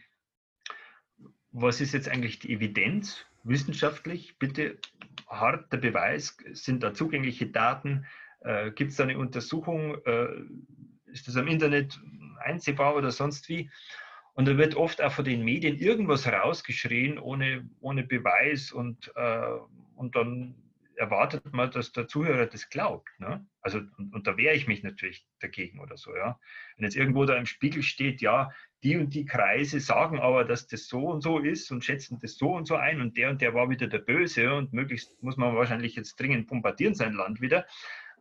[1.51, 4.37] was ist jetzt eigentlich die Evidenz wissenschaftlich?
[4.39, 4.77] Bitte
[5.27, 8.05] harter Beweis, sind da zugängliche Daten,
[8.43, 9.97] äh, Gibt es da eine Untersuchung?
[10.05, 10.27] Äh,
[11.11, 11.99] ist das am Internet
[12.39, 13.69] einsehbar oder sonst wie?
[14.33, 19.47] Und da wird oft auch von den Medien irgendwas rausgeschrien ohne, ohne Beweis und, äh,
[19.95, 20.55] und dann
[20.95, 23.09] erwartet man, dass der Zuhörer das glaubt.
[23.19, 23.45] Ne?
[23.61, 26.15] Also, und, und da wehre ich mich natürlich dagegen oder so.
[26.15, 26.39] Ja?
[26.75, 28.51] Wenn jetzt irgendwo da im Spiegel steht, ja,
[28.83, 32.37] die und die Kreise sagen aber, dass das so und so ist und schätzen das
[32.37, 35.37] so und so ein und der und der war wieder der Böse und möglichst muss
[35.37, 37.65] man wahrscheinlich jetzt dringend bombardieren sein Land wieder,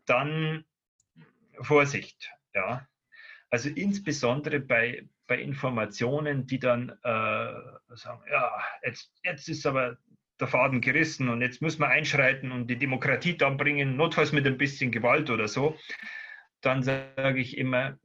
[0.07, 0.65] dann
[1.61, 2.31] Vorsicht.
[2.55, 2.87] Ja.
[3.51, 7.53] Also insbesondere bei, bei Informationen, die dann äh,
[7.95, 8.53] sagen, ja,
[8.83, 9.99] jetzt, jetzt ist aber
[10.41, 14.47] der Faden gerissen und jetzt müssen wir einschreiten und die Demokratie dann bringen, notfalls mit
[14.47, 15.77] ein bisschen Gewalt oder so,
[16.63, 17.99] dann sage ich immer,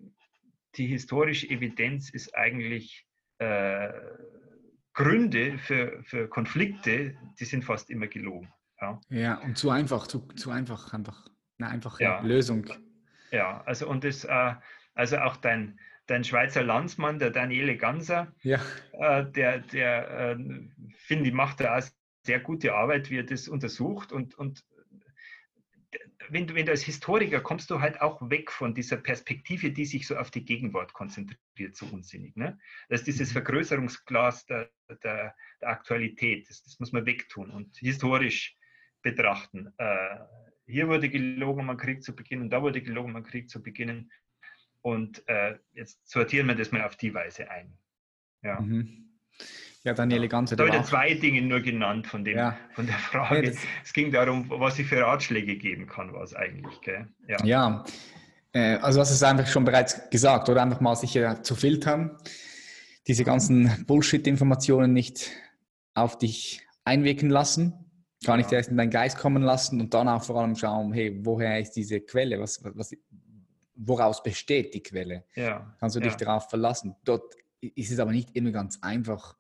[0.78, 3.06] die historische Evidenz ist eigentlich
[3.40, 3.90] äh,
[4.94, 8.52] Gründe für, für Konflikte, die sind fast immer gelogen.
[8.82, 11.28] Ja, ja und zu einfach, zu, zu einfach einfach
[11.60, 12.22] eine einfache ja.
[12.22, 12.68] Lösung.
[13.32, 14.54] Ja, also und das, äh,
[14.94, 18.60] also auch dein, dein Schweizer Landsmann, der Daniele Ganser, ja.
[18.94, 20.38] äh, der, der äh,
[20.96, 21.80] finde ich, macht da
[22.24, 24.64] sehr gute Arbeit, wie er das untersucht und, und
[26.30, 29.86] wenn du, wenn du als Historiker kommst du halt auch weg von dieser Perspektive, die
[29.86, 32.36] sich so auf die Gegenwart konzentriert, so unsinnig.
[32.36, 32.58] Ne?
[32.90, 33.34] Das ist dieses mhm.
[33.34, 34.70] Vergrößerungsglas der,
[35.04, 38.58] der, der Aktualität, das, das, muss man wegtun und historisch
[39.02, 39.74] betrachten.
[39.78, 40.18] Äh,
[40.66, 44.12] hier wurde gelogen, man Krieg zu beginnen, da wurde gelogen, man Krieg zu beginnen.
[44.82, 47.78] Und äh, jetzt sortieren wir das mal auf die Weise ein.
[48.42, 48.60] Ja.
[48.60, 49.20] Mhm.
[49.88, 50.58] Ja, Daniele Ganze.
[50.58, 52.58] Da habe ich zwei Dinge nur genannt von, dem, ja.
[52.74, 53.52] von der Frage.
[53.52, 56.82] Ja, es ging darum, was ich für Ratschläge geben kann, was eigentlich.
[56.82, 57.08] Gell?
[57.26, 57.38] Ja.
[57.46, 57.86] ja.
[58.52, 62.18] Äh, also du es einfach schon bereits gesagt, oder einfach mal sicher zu filtern,
[63.08, 65.32] diese ganzen Bullshit-Informationen nicht
[65.94, 67.74] auf dich einwirken lassen,
[68.26, 68.58] gar nicht ja.
[68.58, 71.72] erst in deinen Geist kommen lassen und dann auch vor allem schauen, hey, woher ist
[71.78, 72.92] diese Quelle, was, was,
[73.74, 75.24] woraus besteht die Quelle?
[75.36, 75.74] Ja.
[75.80, 76.18] Kannst du dich ja.
[76.18, 76.94] darauf verlassen?
[77.06, 79.38] Dort ist es aber nicht immer ganz einfach,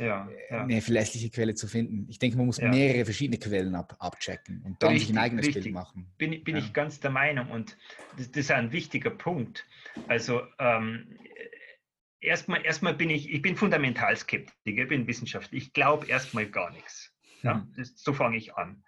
[0.00, 0.62] ja, ja.
[0.62, 2.06] eine verlässliche Quelle zu finden.
[2.08, 5.46] Ich denke, man muss mehrere verschiedene Quellen ab, abchecken und dann richtig, sich ein eigenes
[5.46, 5.64] richtig.
[5.64, 6.06] Bild machen.
[6.16, 7.76] Bin, bin ich ganz der Meinung und
[8.16, 9.66] das, das ist ein wichtiger Punkt.
[10.08, 11.18] Also ähm,
[12.20, 15.58] erstmal, erstmal bin ich, ich bin fundamental Skeptiker, bin Wissenschaftler.
[15.58, 17.12] Ich glaube erstmal gar nichts.
[17.42, 17.54] Ja?
[17.54, 17.74] Mhm.
[17.76, 18.82] Das, so fange ich an.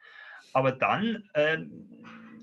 [0.54, 1.58] Aber dann äh,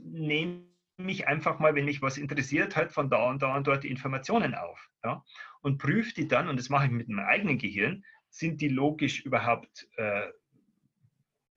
[0.06, 0.64] nehme
[1.08, 3.90] ich einfach mal, wenn mich was interessiert, halt von da und da und dort die
[3.90, 4.90] Informationen auf.
[5.04, 5.24] Ja?
[5.62, 9.26] Und prüfe die dann, und das mache ich mit meinem eigenen Gehirn, sind die logisch
[9.26, 10.28] überhaupt äh,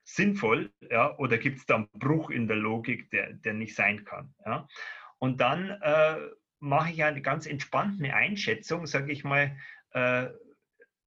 [0.04, 1.16] sinnvoll ja?
[1.18, 4.34] oder gibt es da einen Bruch in der Logik, der, der nicht sein kann.
[4.44, 4.66] Ja?
[5.18, 6.16] Und dann äh,
[6.58, 9.56] mache ich eine ganz entspannte Einschätzung, sage ich mal,
[9.92, 10.28] äh,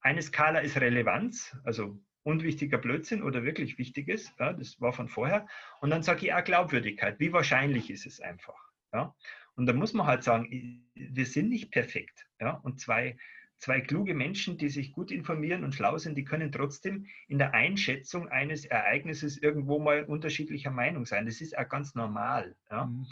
[0.01, 5.47] eine Skala ist Relevanz, also unwichtiger Blödsinn oder wirklich Wichtiges, ja, das war von vorher.
[5.79, 8.59] Und dann sage ich auch Glaubwürdigkeit, wie wahrscheinlich ist es einfach.
[8.93, 9.15] Ja?
[9.55, 12.27] Und da muss man halt sagen, wir sind nicht perfekt.
[12.39, 12.51] Ja?
[12.51, 13.17] Und zwei,
[13.57, 17.53] zwei kluge Menschen, die sich gut informieren und schlau sind, die können trotzdem in der
[17.53, 21.25] Einschätzung eines Ereignisses irgendwo mal unterschiedlicher Meinung sein.
[21.25, 22.55] Das ist auch ganz normal.
[22.69, 22.85] Ja?
[22.85, 23.07] Mhm.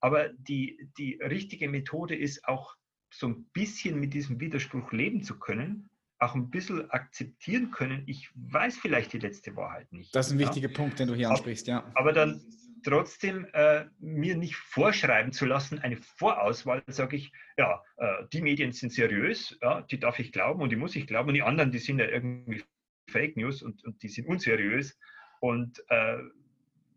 [0.00, 2.76] Aber die, die richtige Methode ist auch
[3.10, 5.88] so ein bisschen mit diesem Widerspruch leben zu können,
[6.20, 10.14] auch ein bisschen akzeptieren können, ich weiß vielleicht die letzte Wahrheit nicht.
[10.14, 10.46] Das ist ein ja?
[10.46, 11.90] wichtiger Punkt, den du hier ansprichst, ja.
[11.94, 12.42] Aber dann
[12.82, 18.72] trotzdem äh, mir nicht vorschreiben zu lassen, eine Vorauswahl, sage ich, ja, äh, die Medien
[18.72, 21.72] sind seriös, ja, die darf ich glauben und die muss ich glauben und die anderen,
[21.72, 22.62] die sind ja irgendwie
[23.10, 24.98] Fake News und, und die sind unseriös
[25.40, 26.18] und äh,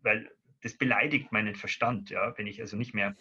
[0.02, 0.30] weil
[0.62, 3.16] das beleidigt meinen Verstand, ja, wenn ich also nicht mehr,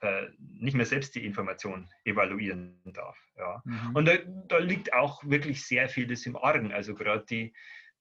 [0.00, 3.16] äh, nicht mehr selbst die Information evaluieren darf.
[3.36, 3.62] Ja.
[3.64, 3.96] Mhm.
[3.96, 4.16] Und da,
[4.48, 6.72] da, liegt auch wirklich sehr vieles im Argen.
[6.72, 7.54] Also gerade die,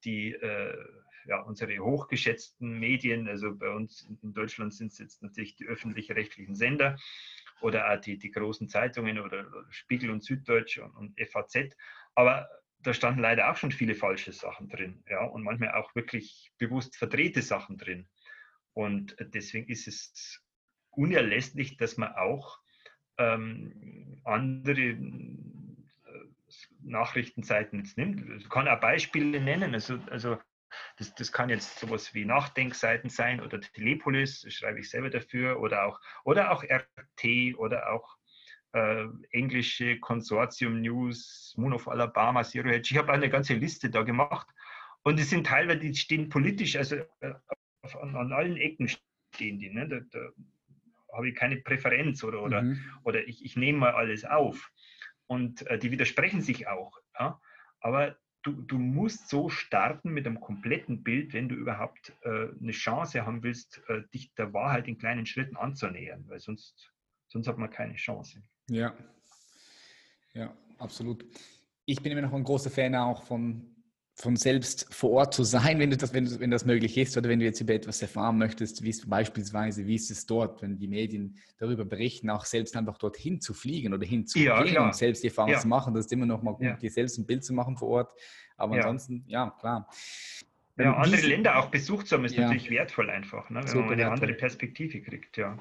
[0.04, 0.78] die äh,
[1.26, 6.56] ja, unsere hochgeschätzten Medien, also bei uns in Deutschland sind es jetzt natürlich die öffentlich-rechtlichen
[6.56, 6.98] Sender
[7.62, 11.76] oder auch die, die großen Zeitungen oder, Spiegel und Süddeutsch und, und FAZ.
[12.16, 12.50] Aber
[12.80, 16.96] da standen leider auch schon viele falsche Sachen drin, ja, und manchmal auch wirklich bewusst
[16.96, 18.08] verdrehte Sachen drin.
[18.74, 20.42] Und deswegen ist es
[20.92, 22.60] unerlässlich, dass man auch
[23.18, 24.98] ähm, andere äh,
[26.82, 28.42] Nachrichtenseiten jetzt nimmt.
[28.42, 29.74] Ich kann auch Beispiele nennen.
[29.74, 30.38] Also, also
[30.98, 35.86] das, das kann jetzt sowas wie Nachdenkseiten sein oder Telepolis, schreibe ich selber dafür, oder
[35.86, 38.18] auch, oder auch RT oder auch
[38.74, 42.90] äh, englische Konsortium News, Moon of Alabama, Zero Hedge.
[42.92, 44.48] Ich habe eine ganze Liste da gemacht
[45.04, 47.34] und die sind teilweise, die stehen politisch, also äh,
[48.00, 49.70] an, an, allen Ecken stehen die.
[49.70, 49.88] Ne?
[49.88, 50.20] Da, da
[51.14, 52.80] habe ich keine Präferenz oder, oder, mhm.
[53.04, 54.72] oder ich, ich nehme mal alles auf.
[55.28, 57.00] Und äh, die widersprechen sich auch.
[57.20, 57.42] Ja?
[57.80, 62.72] Aber du, du musst so starten mit einem kompletten Bild, wenn du überhaupt äh, eine
[62.72, 66.92] Chance haben willst, äh, dich der Wahrheit in kleinen Schritten anzunähern, weil sonst,
[67.28, 68.42] sonst hat man keine Chance.
[68.70, 68.94] Ja,
[70.34, 71.26] ja, absolut.
[71.86, 73.71] Ich bin immer noch ein großer Fan auch von
[74.22, 77.30] von selbst vor Ort zu sein, wenn, du das, wenn, wenn das möglich ist, oder
[77.30, 80.78] wenn du jetzt über etwas erfahren möchtest, wie es beispielsweise, wie ist es dort, wenn
[80.78, 85.24] die Medien darüber berichten, auch selbst einfach dorthin zu fliegen oder hinzugehen ja, und selbst
[85.24, 85.60] die Erfahrung ja.
[85.60, 85.94] zu machen.
[85.94, 86.76] Das ist immer noch mal gut, ja.
[86.76, 88.12] dir selbst ein Bild zu machen vor Ort.
[88.58, 89.88] Aber ansonsten, ja, klar.
[90.78, 93.60] Ja, andere Länder auch besucht zu haben, ist natürlich wertvoll einfach, ne?
[93.60, 94.14] wenn Super man eine wertvoll.
[94.14, 95.38] andere Perspektive kriegt.
[95.38, 95.58] Ja.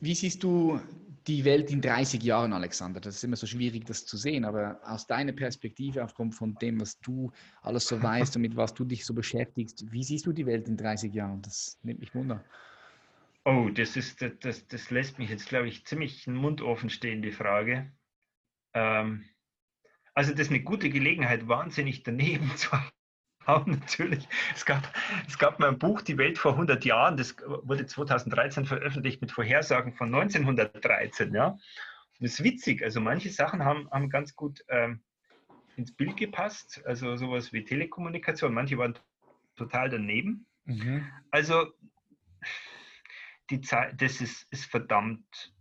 [0.00, 0.80] Wie siehst du
[1.26, 3.00] die Welt in 30 Jahren, Alexander?
[3.00, 6.80] Das ist immer so schwierig, das zu sehen, aber aus deiner Perspektive, aufgrund von dem,
[6.80, 10.32] was du alles so weißt und mit was du dich so beschäftigst, wie siehst du
[10.32, 11.42] die Welt in 30 Jahren?
[11.42, 12.44] Das nimmt mich wunder.
[13.44, 17.22] Oh, das, ist, das, das lässt mich jetzt, glaube ich, ziemlich einen Mund offen stehen,
[17.22, 17.92] die Frage.
[18.74, 19.24] Ähm,
[20.14, 22.70] also das ist eine gute Gelegenheit, wahnsinnig daneben zu
[23.46, 24.28] haben natürlich.
[24.54, 24.92] Es gab,
[25.26, 29.32] es gab mal ein Buch, Die Welt vor 100 Jahren, das wurde 2013 veröffentlicht mit
[29.32, 31.34] Vorhersagen von 1913.
[31.34, 31.58] Ja.
[32.20, 35.02] Das ist witzig, also manche Sachen haben, haben ganz gut ähm,
[35.76, 38.98] ins Bild gepasst, also sowas wie Telekommunikation, manche waren
[39.56, 40.46] total daneben.
[40.64, 41.06] Mhm.
[41.30, 41.72] Also
[43.50, 45.54] die Zeit, das ist, ist verdammt,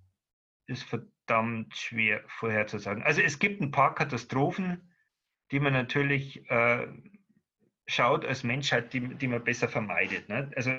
[0.67, 3.03] ist verdammt schwer vorherzusagen.
[3.03, 4.91] Also es gibt ein paar Katastrophen,
[5.51, 6.88] die man natürlich äh,
[7.88, 10.29] schaut als Menschheit, die, die man besser vermeidet.
[10.29, 10.51] Ne?
[10.55, 10.71] Also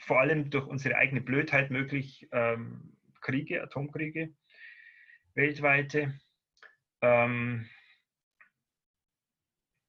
[0.00, 4.34] vor allem durch unsere eigene Blödheit möglich ähm, Kriege, Atomkriege,
[5.34, 6.20] weltweite.
[7.02, 7.68] Ähm,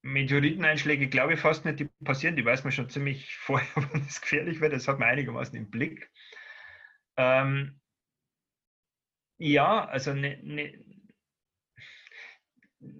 [0.03, 4.21] Meteoriteneinschläge glaube ich fast nicht, die passieren, die weiß man schon ziemlich vorher, wann es
[4.21, 6.11] gefährlich wird, das hat man einigermaßen im Blick.
[7.17, 7.79] Ähm,
[9.37, 10.73] Ja, also eine, eine,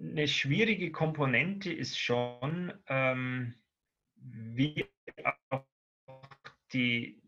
[0.00, 3.54] eine schwierige Komponente ist schon, ähm,
[4.16, 4.84] wie
[5.50, 5.64] auch
[6.72, 7.20] die,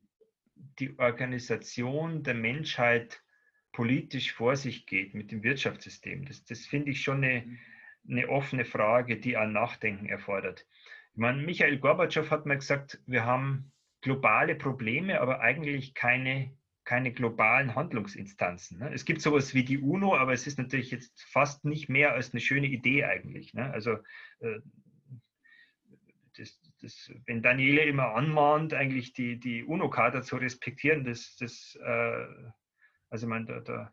[0.79, 3.23] die Organisation der Menschheit
[3.73, 6.25] politisch vor sich geht mit dem Wirtschaftssystem.
[6.25, 7.59] Das, das finde ich schon eine, mhm.
[8.09, 10.67] eine offene Frage, die ein Nachdenken erfordert.
[11.13, 16.57] Ich meine, Michael Gorbatschow hat mal gesagt, wir haben globale Probleme, aber eigentlich keine,
[16.89, 18.79] keine globalen Handlungsinstanzen.
[18.79, 18.91] Ne?
[18.95, 22.33] Es gibt sowas wie die UNO, aber es ist natürlich jetzt fast nicht mehr als
[22.33, 23.53] eine schöne Idee eigentlich.
[23.53, 23.71] Ne?
[23.71, 23.99] Also
[24.41, 24.61] äh,
[26.39, 32.27] das, das, wenn Daniele immer anmahnt, eigentlich die, die UNO-Charta zu respektieren, das, das äh,
[33.11, 33.93] also man, da, da,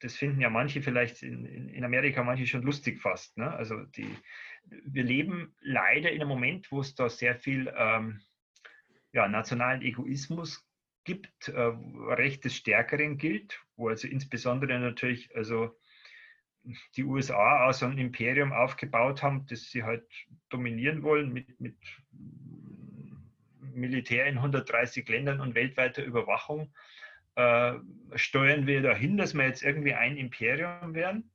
[0.00, 3.38] das finden ja manche vielleicht in, in Amerika, manche schon lustig fast.
[3.38, 3.50] Ne?
[3.50, 4.18] Also die,
[4.84, 8.20] wir leben leider in einem Moment, wo es da sehr viel ähm,
[9.12, 10.66] ja, nationalen Egoismus
[11.04, 11.72] gibt, äh,
[12.08, 15.76] Recht des Stärkeren gilt, wo also insbesondere natürlich also
[16.96, 20.04] die USA aus einem Imperium aufgebaut haben, das sie halt
[20.50, 21.76] dominieren wollen mit, mit
[23.74, 26.72] Militär in 130 Ländern und weltweiter Überwachung.
[27.36, 27.74] Äh,
[28.16, 31.30] steuern wir dahin, dass wir jetzt irgendwie ein Imperium werden?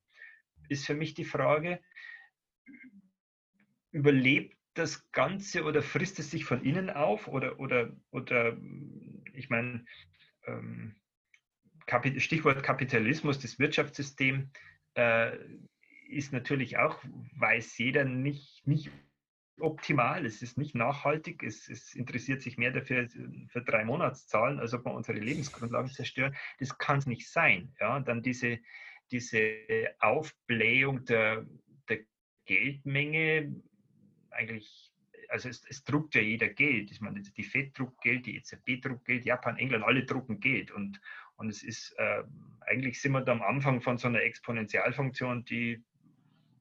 [0.69, 1.79] Ist für mich die Frage,
[3.91, 7.27] überlebt das Ganze oder frisst es sich von innen auf?
[7.27, 8.57] Oder, oder, oder
[9.37, 9.85] ich meine,
[10.45, 10.95] ähm,
[12.17, 14.49] Stichwort Kapitalismus, das Wirtschaftssystem
[14.95, 15.37] äh,
[16.07, 17.03] ist natürlich auch,
[17.37, 18.89] weiß jeder, nicht, nicht
[19.59, 23.07] optimal, es ist nicht nachhaltig, es, es, interessiert sich mehr dafür
[23.47, 26.35] für drei Monatszahlen, als ob wir unsere Lebensgrundlagen zerstören.
[26.59, 27.73] Das kann es nicht sein.
[27.79, 27.99] Ja?
[27.99, 28.59] dann diese,
[29.11, 29.55] diese
[29.99, 31.45] Aufblähung der,
[31.87, 31.99] der
[32.45, 33.61] Geldmenge,
[34.31, 34.91] eigentlich,
[35.29, 36.91] also es, es, druckt ja jeder Geld.
[36.91, 40.71] Ich meine, die FED druckt Geld, die EZB druckt Geld, Japan, England, alle drucken Geld.
[40.71, 40.99] Und,
[41.35, 42.23] und es ist, äh,
[42.61, 45.83] eigentlich sind wir da am Anfang von so einer Exponentialfunktion, die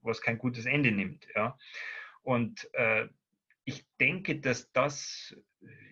[0.03, 1.27] was kein gutes Ende nimmt.
[1.35, 1.59] Ja.
[2.23, 3.09] Und äh,
[3.65, 5.37] ich denke, dass das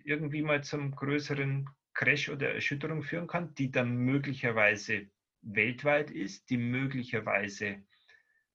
[0.05, 5.09] irgendwie mal zum größeren Crash oder Erschütterung führen kann, die dann möglicherweise
[5.43, 7.83] weltweit ist, die möglicherweise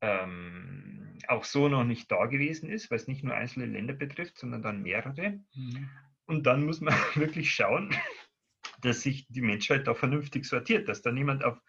[0.01, 4.37] ähm, auch so noch nicht da gewesen ist, weil es nicht nur einzelne Länder betrifft,
[4.37, 5.39] sondern dann mehrere.
[5.55, 5.89] Mhm.
[6.25, 7.95] Und dann muss man wirklich schauen,
[8.81, 11.59] dass sich die Menschheit da vernünftig sortiert, dass da niemand auf,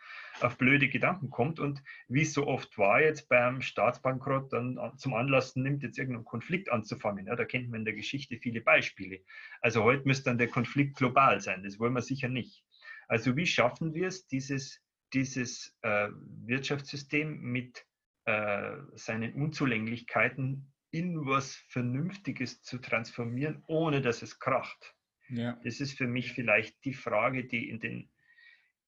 [0.40, 5.14] auf blöde Gedanken kommt und wie es so oft war jetzt beim Staatsbankrott dann zum
[5.14, 7.26] Anlass nimmt, jetzt irgendeinen Konflikt anzufangen.
[7.26, 9.20] Ja, da kennt man in der Geschichte viele Beispiele.
[9.60, 12.64] Also heute müsste dann der Konflikt global sein, das wollen wir sicher nicht.
[13.08, 14.82] Also wie schaffen wir es, dieses,
[15.14, 16.08] dieses äh,
[16.44, 17.86] Wirtschaftssystem mit
[18.28, 24.94] äh, seinen Unzulänglichkeiten in was Vernünftiges zu transformieren, ohne dass es kracht.
[25.30, 25.58] Ja.
[25.64, 28.10] Das ist für mich vielleicht die Frage, die in den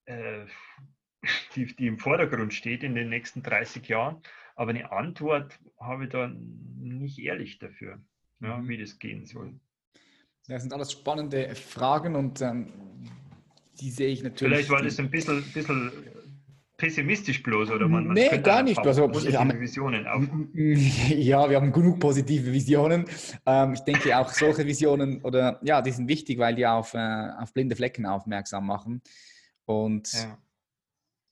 [0.05, 0.45] äh,
[1.57, 4.22] die, die im Vordergrund steht in den nächsten 30 Jahren.
[4.57, 7.99] Aber eine Antwort habe ich da nicht ehrlich dafür,
[8.41, 8.68] ja, mhm.
[8.68, 9.59] wie das gehen soll.
[10.49, 12.70] Das sind alles spannende Fragen und ähm,
[13.80, 14.66] die sehe ich natürlich.
[14.66, 15.93] Vielleicht war das ein bisschen, bisschen
[16.80, 18.78] pessimistisch bloß oder man, man nee, gar nicht.
[18.78, 20.24] Also, positive haben, Visionen auf.
[21.10, 23.04] Ja, wir haben genug positive Visionen.
[23.44, 27.30] Ähm, ich denke auch solche Visionen oder ja, die sind wichtig, weil die auf, äh,
[27.38, 29.02] auf blinde Flecken aufmerksam machen.
[29.66, 30.38] Und ja.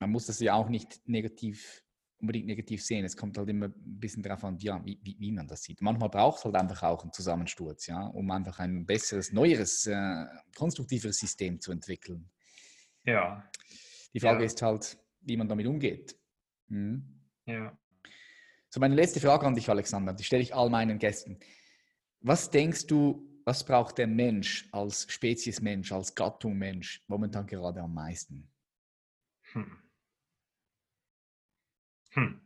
[0.01, 1.83] man muss das ja auch nicht negativ
[2.21, 3.05] unbedingt negativ sehen.
[3.05, 5.81] Es kommt halt immer ein bisschen darauf an, ja, wie, wie, wie, man das sieht.
[5.81, 10.27] Manchmal braucht es halt einfach auch einen Zusammensturz, ja, um einfach ein besseres, neueres, äh,
[10.57, 12.29] konstruktiveres System zu entwickeln.
[13.05, 13.49] Ja.
[14.13, 14.47] Die Frage ja.
[14.47, 16.17] ist halt, wie man damit umgeht.
[16.69, 17.03] Mhm.
[17.47, 17.77] Ja.
[18.71, 21.39] So, meine letzte Frage an dich, Alexander, die stelle ich all meinen Gästen.
[22.21, 27.81] Was denkst du, was braucht der Mensch als Spezies Mensch, als Gattung Mensch momentan gerade
[27.81, 28.51] am meisten?
[29.53, 29.79] Hm.
[32.11, 32.41] Hm.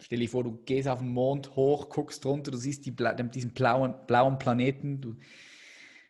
[0.00, 3.54] Stell dir vor, du gehst auf den Mond hoch, guckst runter, du siehst die, diesen
[3.54, 5.16] blauen, blauen Planeten, du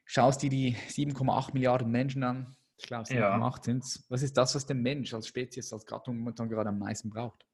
[0.05, 3.35] schaust dir die 7,8 Milliarden Menschen an ich glaube, es ja.
[3.35, 3.85] gemacht sind.
[4.09, 7.47] Was ist das, was der Mensch als Spezies, als Gattung momentan gerade am meisten braucht?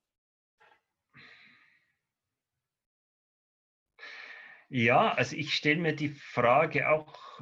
[4.68, 7.40] Ja, also ich stelle mir die Frage auch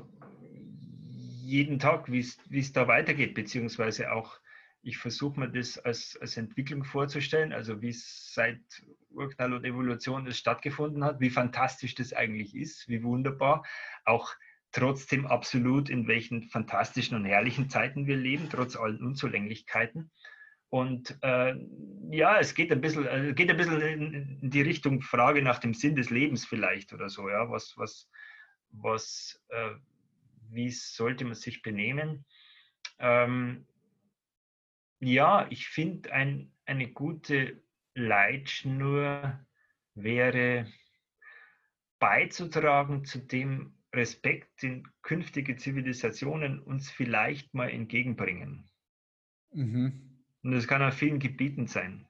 [1.49, 4.41] jeden Tag, wie es da weitergeht, beziehungsweise auch,
[4.83, 8.61] ich versuche mir das als, als Entwicklung vorzustellen, also wie es seit
[9.11, 13.65] Urknall und Evolution es stattgefunden hat, wie fantastisch das eigentlich ist, wie wunderbar.
[14.05, 14.35] Auch
[14.73, 20.11] trotzdem absolut, in welchen fantastischen und herrlichen Zeiten wir leben, trotz allen Unzulänglichkeiten.
[20.71, 21.55] Und äh,
[22.11, 25.73] ja, es geht ein bisschen, äh, geht ein bisschen in, die Richtung Frage nach dem
[25.73, 28.11] Sinn des Lebens vielleicht oder so, ja, was, was,
[28.71, 29.71] was, äh,
[30.51, 32.27] wie sollte man sich benehmen?
[32.99, 33.67] Ähm,
[35.01, 37.63] ja, ich finde, ein, eine gute
[37.95, 39.41] Leitschnur
[39.95, 40.67] wäre
[41.99, 48.69] beizutragen zu dem Respekt, den künftige Zivilisationen uns vielleicht mal entgegenbringen.
[49.53, 50.25] Mhm.
[50.43, 52.07] Und das kann auf vielen Gebieten sein.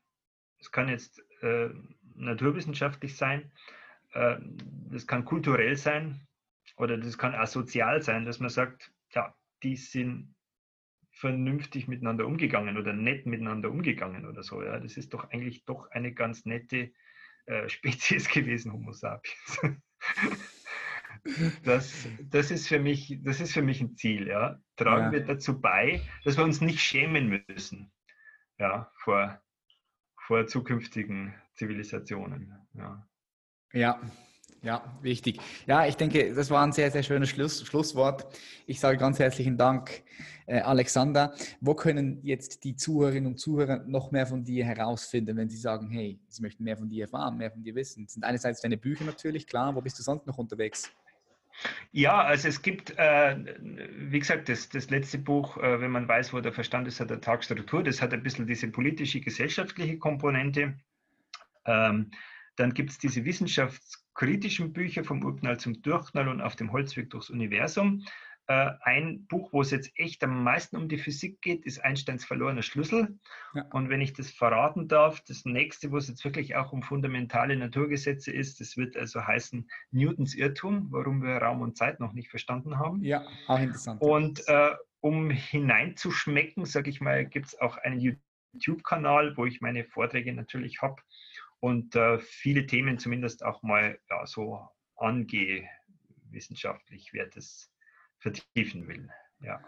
[0.59, 1.71] Es kann jetzt äh,
[2.15, 3.53] naturwissenschaftlich sein,
[4.13, 4.37] äh,
[4.91, 6.27] das kann kulturell sein
[6.77, 10.35] oder das kann auch sozial sein, dass man sagt, ja, die sind
[11.13, 14.63] vernünftig miteinander umgegangen oder nett miteinander umgegangen oder so.
[14.63, 16.93] Ja, das ist doch eigentlich doch eine ganz nette
[17.47, 19.61] äh, Spezies gewesen, Homo sapiens.
[21.65, 24.29] Das, das, ist für mich, das ist für mich ein Ziel.
[24.29, 24.61] Ja.
[24.77, 25.13] Tragen ja.
[25.13, 27.91] wir dazu bei, dass wir uns nicht schämen müssen
[28.59, 29.41] ja, vor,
[30.17, 32.53] vor zukünftigen Zivilisationen.
[32.75, 33.07] Ja.
[33.73, 34.01] ja,
[34.63, 35.41] ja, wichtig.
[35.67, 38.27] Ja, ich denke, das war ein sehr, sehr schönes Schluss, Schlusswort.
[38.67, 40.03] Ich sage ganz herzlichen Dank,
[40.47, 41.33] äh, Alexander.
[41.61, 45.89] Wo können jetzt die Zuhörerinnen und Zuhörer noch mehr von dir herausfinden, wenn sie sagen,
[45.91, 48.05] hey, sie möchten mehr von dir erfahren, mehr von dir wissen?
[48.05, 49.75] Das sind einerseits deine Bücher natürlich, klar.
[49.77, 50.91] Wo bist du sonst noch unterwegs?
[51.91, 53.37] Ja, also es gibt, äh,
[53.93, 57.11] wie gesagt, das, das letzte Buch, äh, wenn man weiß, wo der Verstand ist, hat
[57.11, 57.83] der Tag Struktur.
[57.83, 60.79] Das hat ein bisschen diese politische, gesellschaftliche Komponente.
[61.65, 62.11] Ähm,
[62.57, 67.31] dann gibt es diese wissenschaftskritischen Bücher vom Urknall zum Durchknall und auf dem Holzweg durchs
[67.31, 68.05] Universum.
[68.51, 72.25] Äh, ein Buch, wo es jetzt echt am meisten um die Physik geht, ist Einsteins
[72.25, 73.19] verlorener Schlüssel.
[73.53, 73.67] Ja.
[73.73, 77.57] Und wenn ich das verraten darf, das nächste, wo es jetzt wirklich auch um fundamentale
[77.57, 82.31] Naturgesetze ist, das wird also heißen Newtons Irrtum, warum wir Raum und Zeit noch nicht
[82.31, 83.05] verstanden haben.
[83.05, 84.01] Ja, auch interessant.
[84.01, 84.71] Und äh,
[85.01, 88.19] um hineinzuschmecken, sage ich mal, gibt es auch einen
[88.55, 91.03] YouTube-Kanal, wo ich meine Vorträge natürlich habe
[91.61, 95.69] und äh, viele Themen zumindest auch mal ja, so angehe
[96.31, 97.71] wissenschaftlich, wer das
[98.19, 99.09] vertiefen will.
[99.41, 99.61] Ja.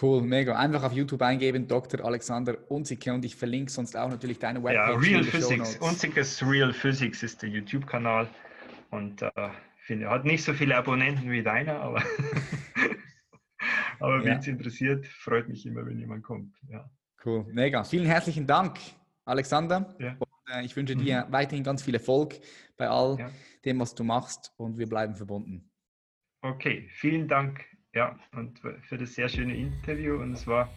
[0.00, 0.56] Cool, mega.
[0.56, 2.04] Einfach auf YouTube eingeben, Dr.
[2.04, 5.04] Alexander Unzicke und ich verlinke sonst auch natürlich deine Webpage.
[5.04, 5.76] Ja, Real Physics.
[5.76, 8.28] Unzickes Real Physics ist der YouTube-Kanal
[8.90, 9.30] und äh,
[9.78, 12.02] finde, hat nicht so viele Abonnenten wie deiner, aber,
[14.00, 14.24] aber ja.
[14.24, 16.56] wenn es interessiert, freut mich immer, wenn jemand kommt.
[16.68, 16.90] Ja.
[17.24, 17.84] Cool, mega.
[17.84, 18.78] Vielen herzlichen Dank,
[19.24, 19.94] Alexander.
[20.00, 20.16] Ja.
[20.18, 21.32] Und, äh, ich wünsche dir mhm.
[21.32, 22.40] weiterhin ganz viel Erfolg
[22.76, 23.30] bei all ja.
[23.64, 25.70] dem, was du machst und wir bleiben verbunden.
[26.44, 27.64] Okay, vielen Dank
[27.94, 30.68] ja, und für das sehr schöne Interview und es war,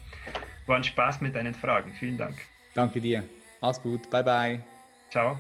[0.66, 1.92] war ein Spaß mit deinen Fragen.
[2.00, 2.38] Vielen Dank.
[2.74, 3.24] Danke dir.
[3.60, 4.10] Mach's gut.
[4.10, 4.64] Bye bye.
[5.10, 5.38] Ciao.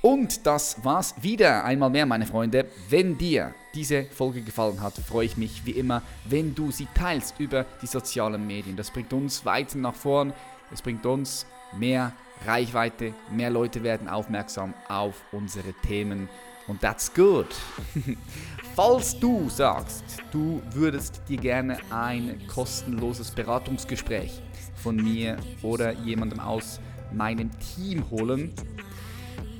[0.00, 2.66] Und das war's wieder einmal mehr, meine Freunde.
[2.88, 7.38] Wenn dir diese Folge gefallen hat, freue ich mich wie immer, wenn du sie teilst
[7.38, 8.76] über die sozialen Medien.
[8.76, 10.32] Das bringt uns weiter nach vorn.
[10.72, 11.44] Es bringt uns
[11.76, 12.12] mehr
[12.46, 13.12] Reichweite.
[13.30, 16.30] Mehr Leute werden aufmerksam auf unsere Themen.
[16.66, 17.48] Und that's good.
[18.78, 24.40] Falls du sagst, du würdest dir gerne ein kostenloses Beratungsgespräch
[24.76, 26.78] von mir oder jemandem aus
[27.12, 28.52] meinem Team holen,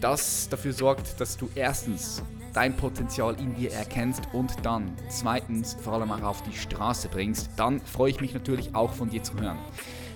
[0.00, 5.94] das dafür sorgt, dass du erstens dein Potenzial in dir erkennst und dann zweitens vor
[5.94, 9.34] allem auch auf die Straße bringst, dann freue ich mich natürlich auch von dir zu
[9.40, 9.58] hören.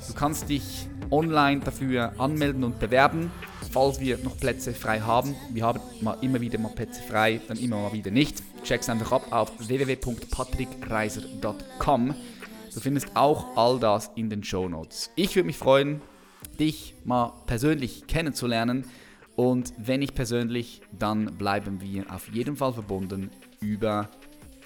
[0.06, 3.32] Du kannst dich online dafür anmelden und bewerben
[3.72, 5.34] falls wir noch Plätze frei haben.
[5.50, 8.42] Wir haben mal immer wieder mal Plätze frei, dann immer mal wieder nicht.
[8.62, 12.14] Check's einfach ab auf www.patrickreiser.com.
[12.74, 15.10] Du findest auch all das in den Show Notes.
[15.14, 16.00] Ich würde mich freuen,
[16.58, 18.86] dich mal persönlich kennenzulernen.
[19.36, 24.08] Und wenn nicht persönlich, dann bleiben wir auf jeden Fall verbunden über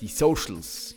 [0.01, 0.95] die Socials.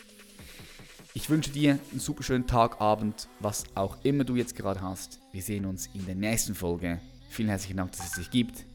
[1.14, 5.20] Ich wünsche dir einen super schönen Tag, Abend, was auch immer du jetzt gerade hast.
[5.32, 7.00] Wir sehen uns in der nächsten Folge.
[7.30, 8.66] Vielen herzlichen Dank, dass es dich gibt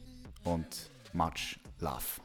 [0.43, 2.24] und much love.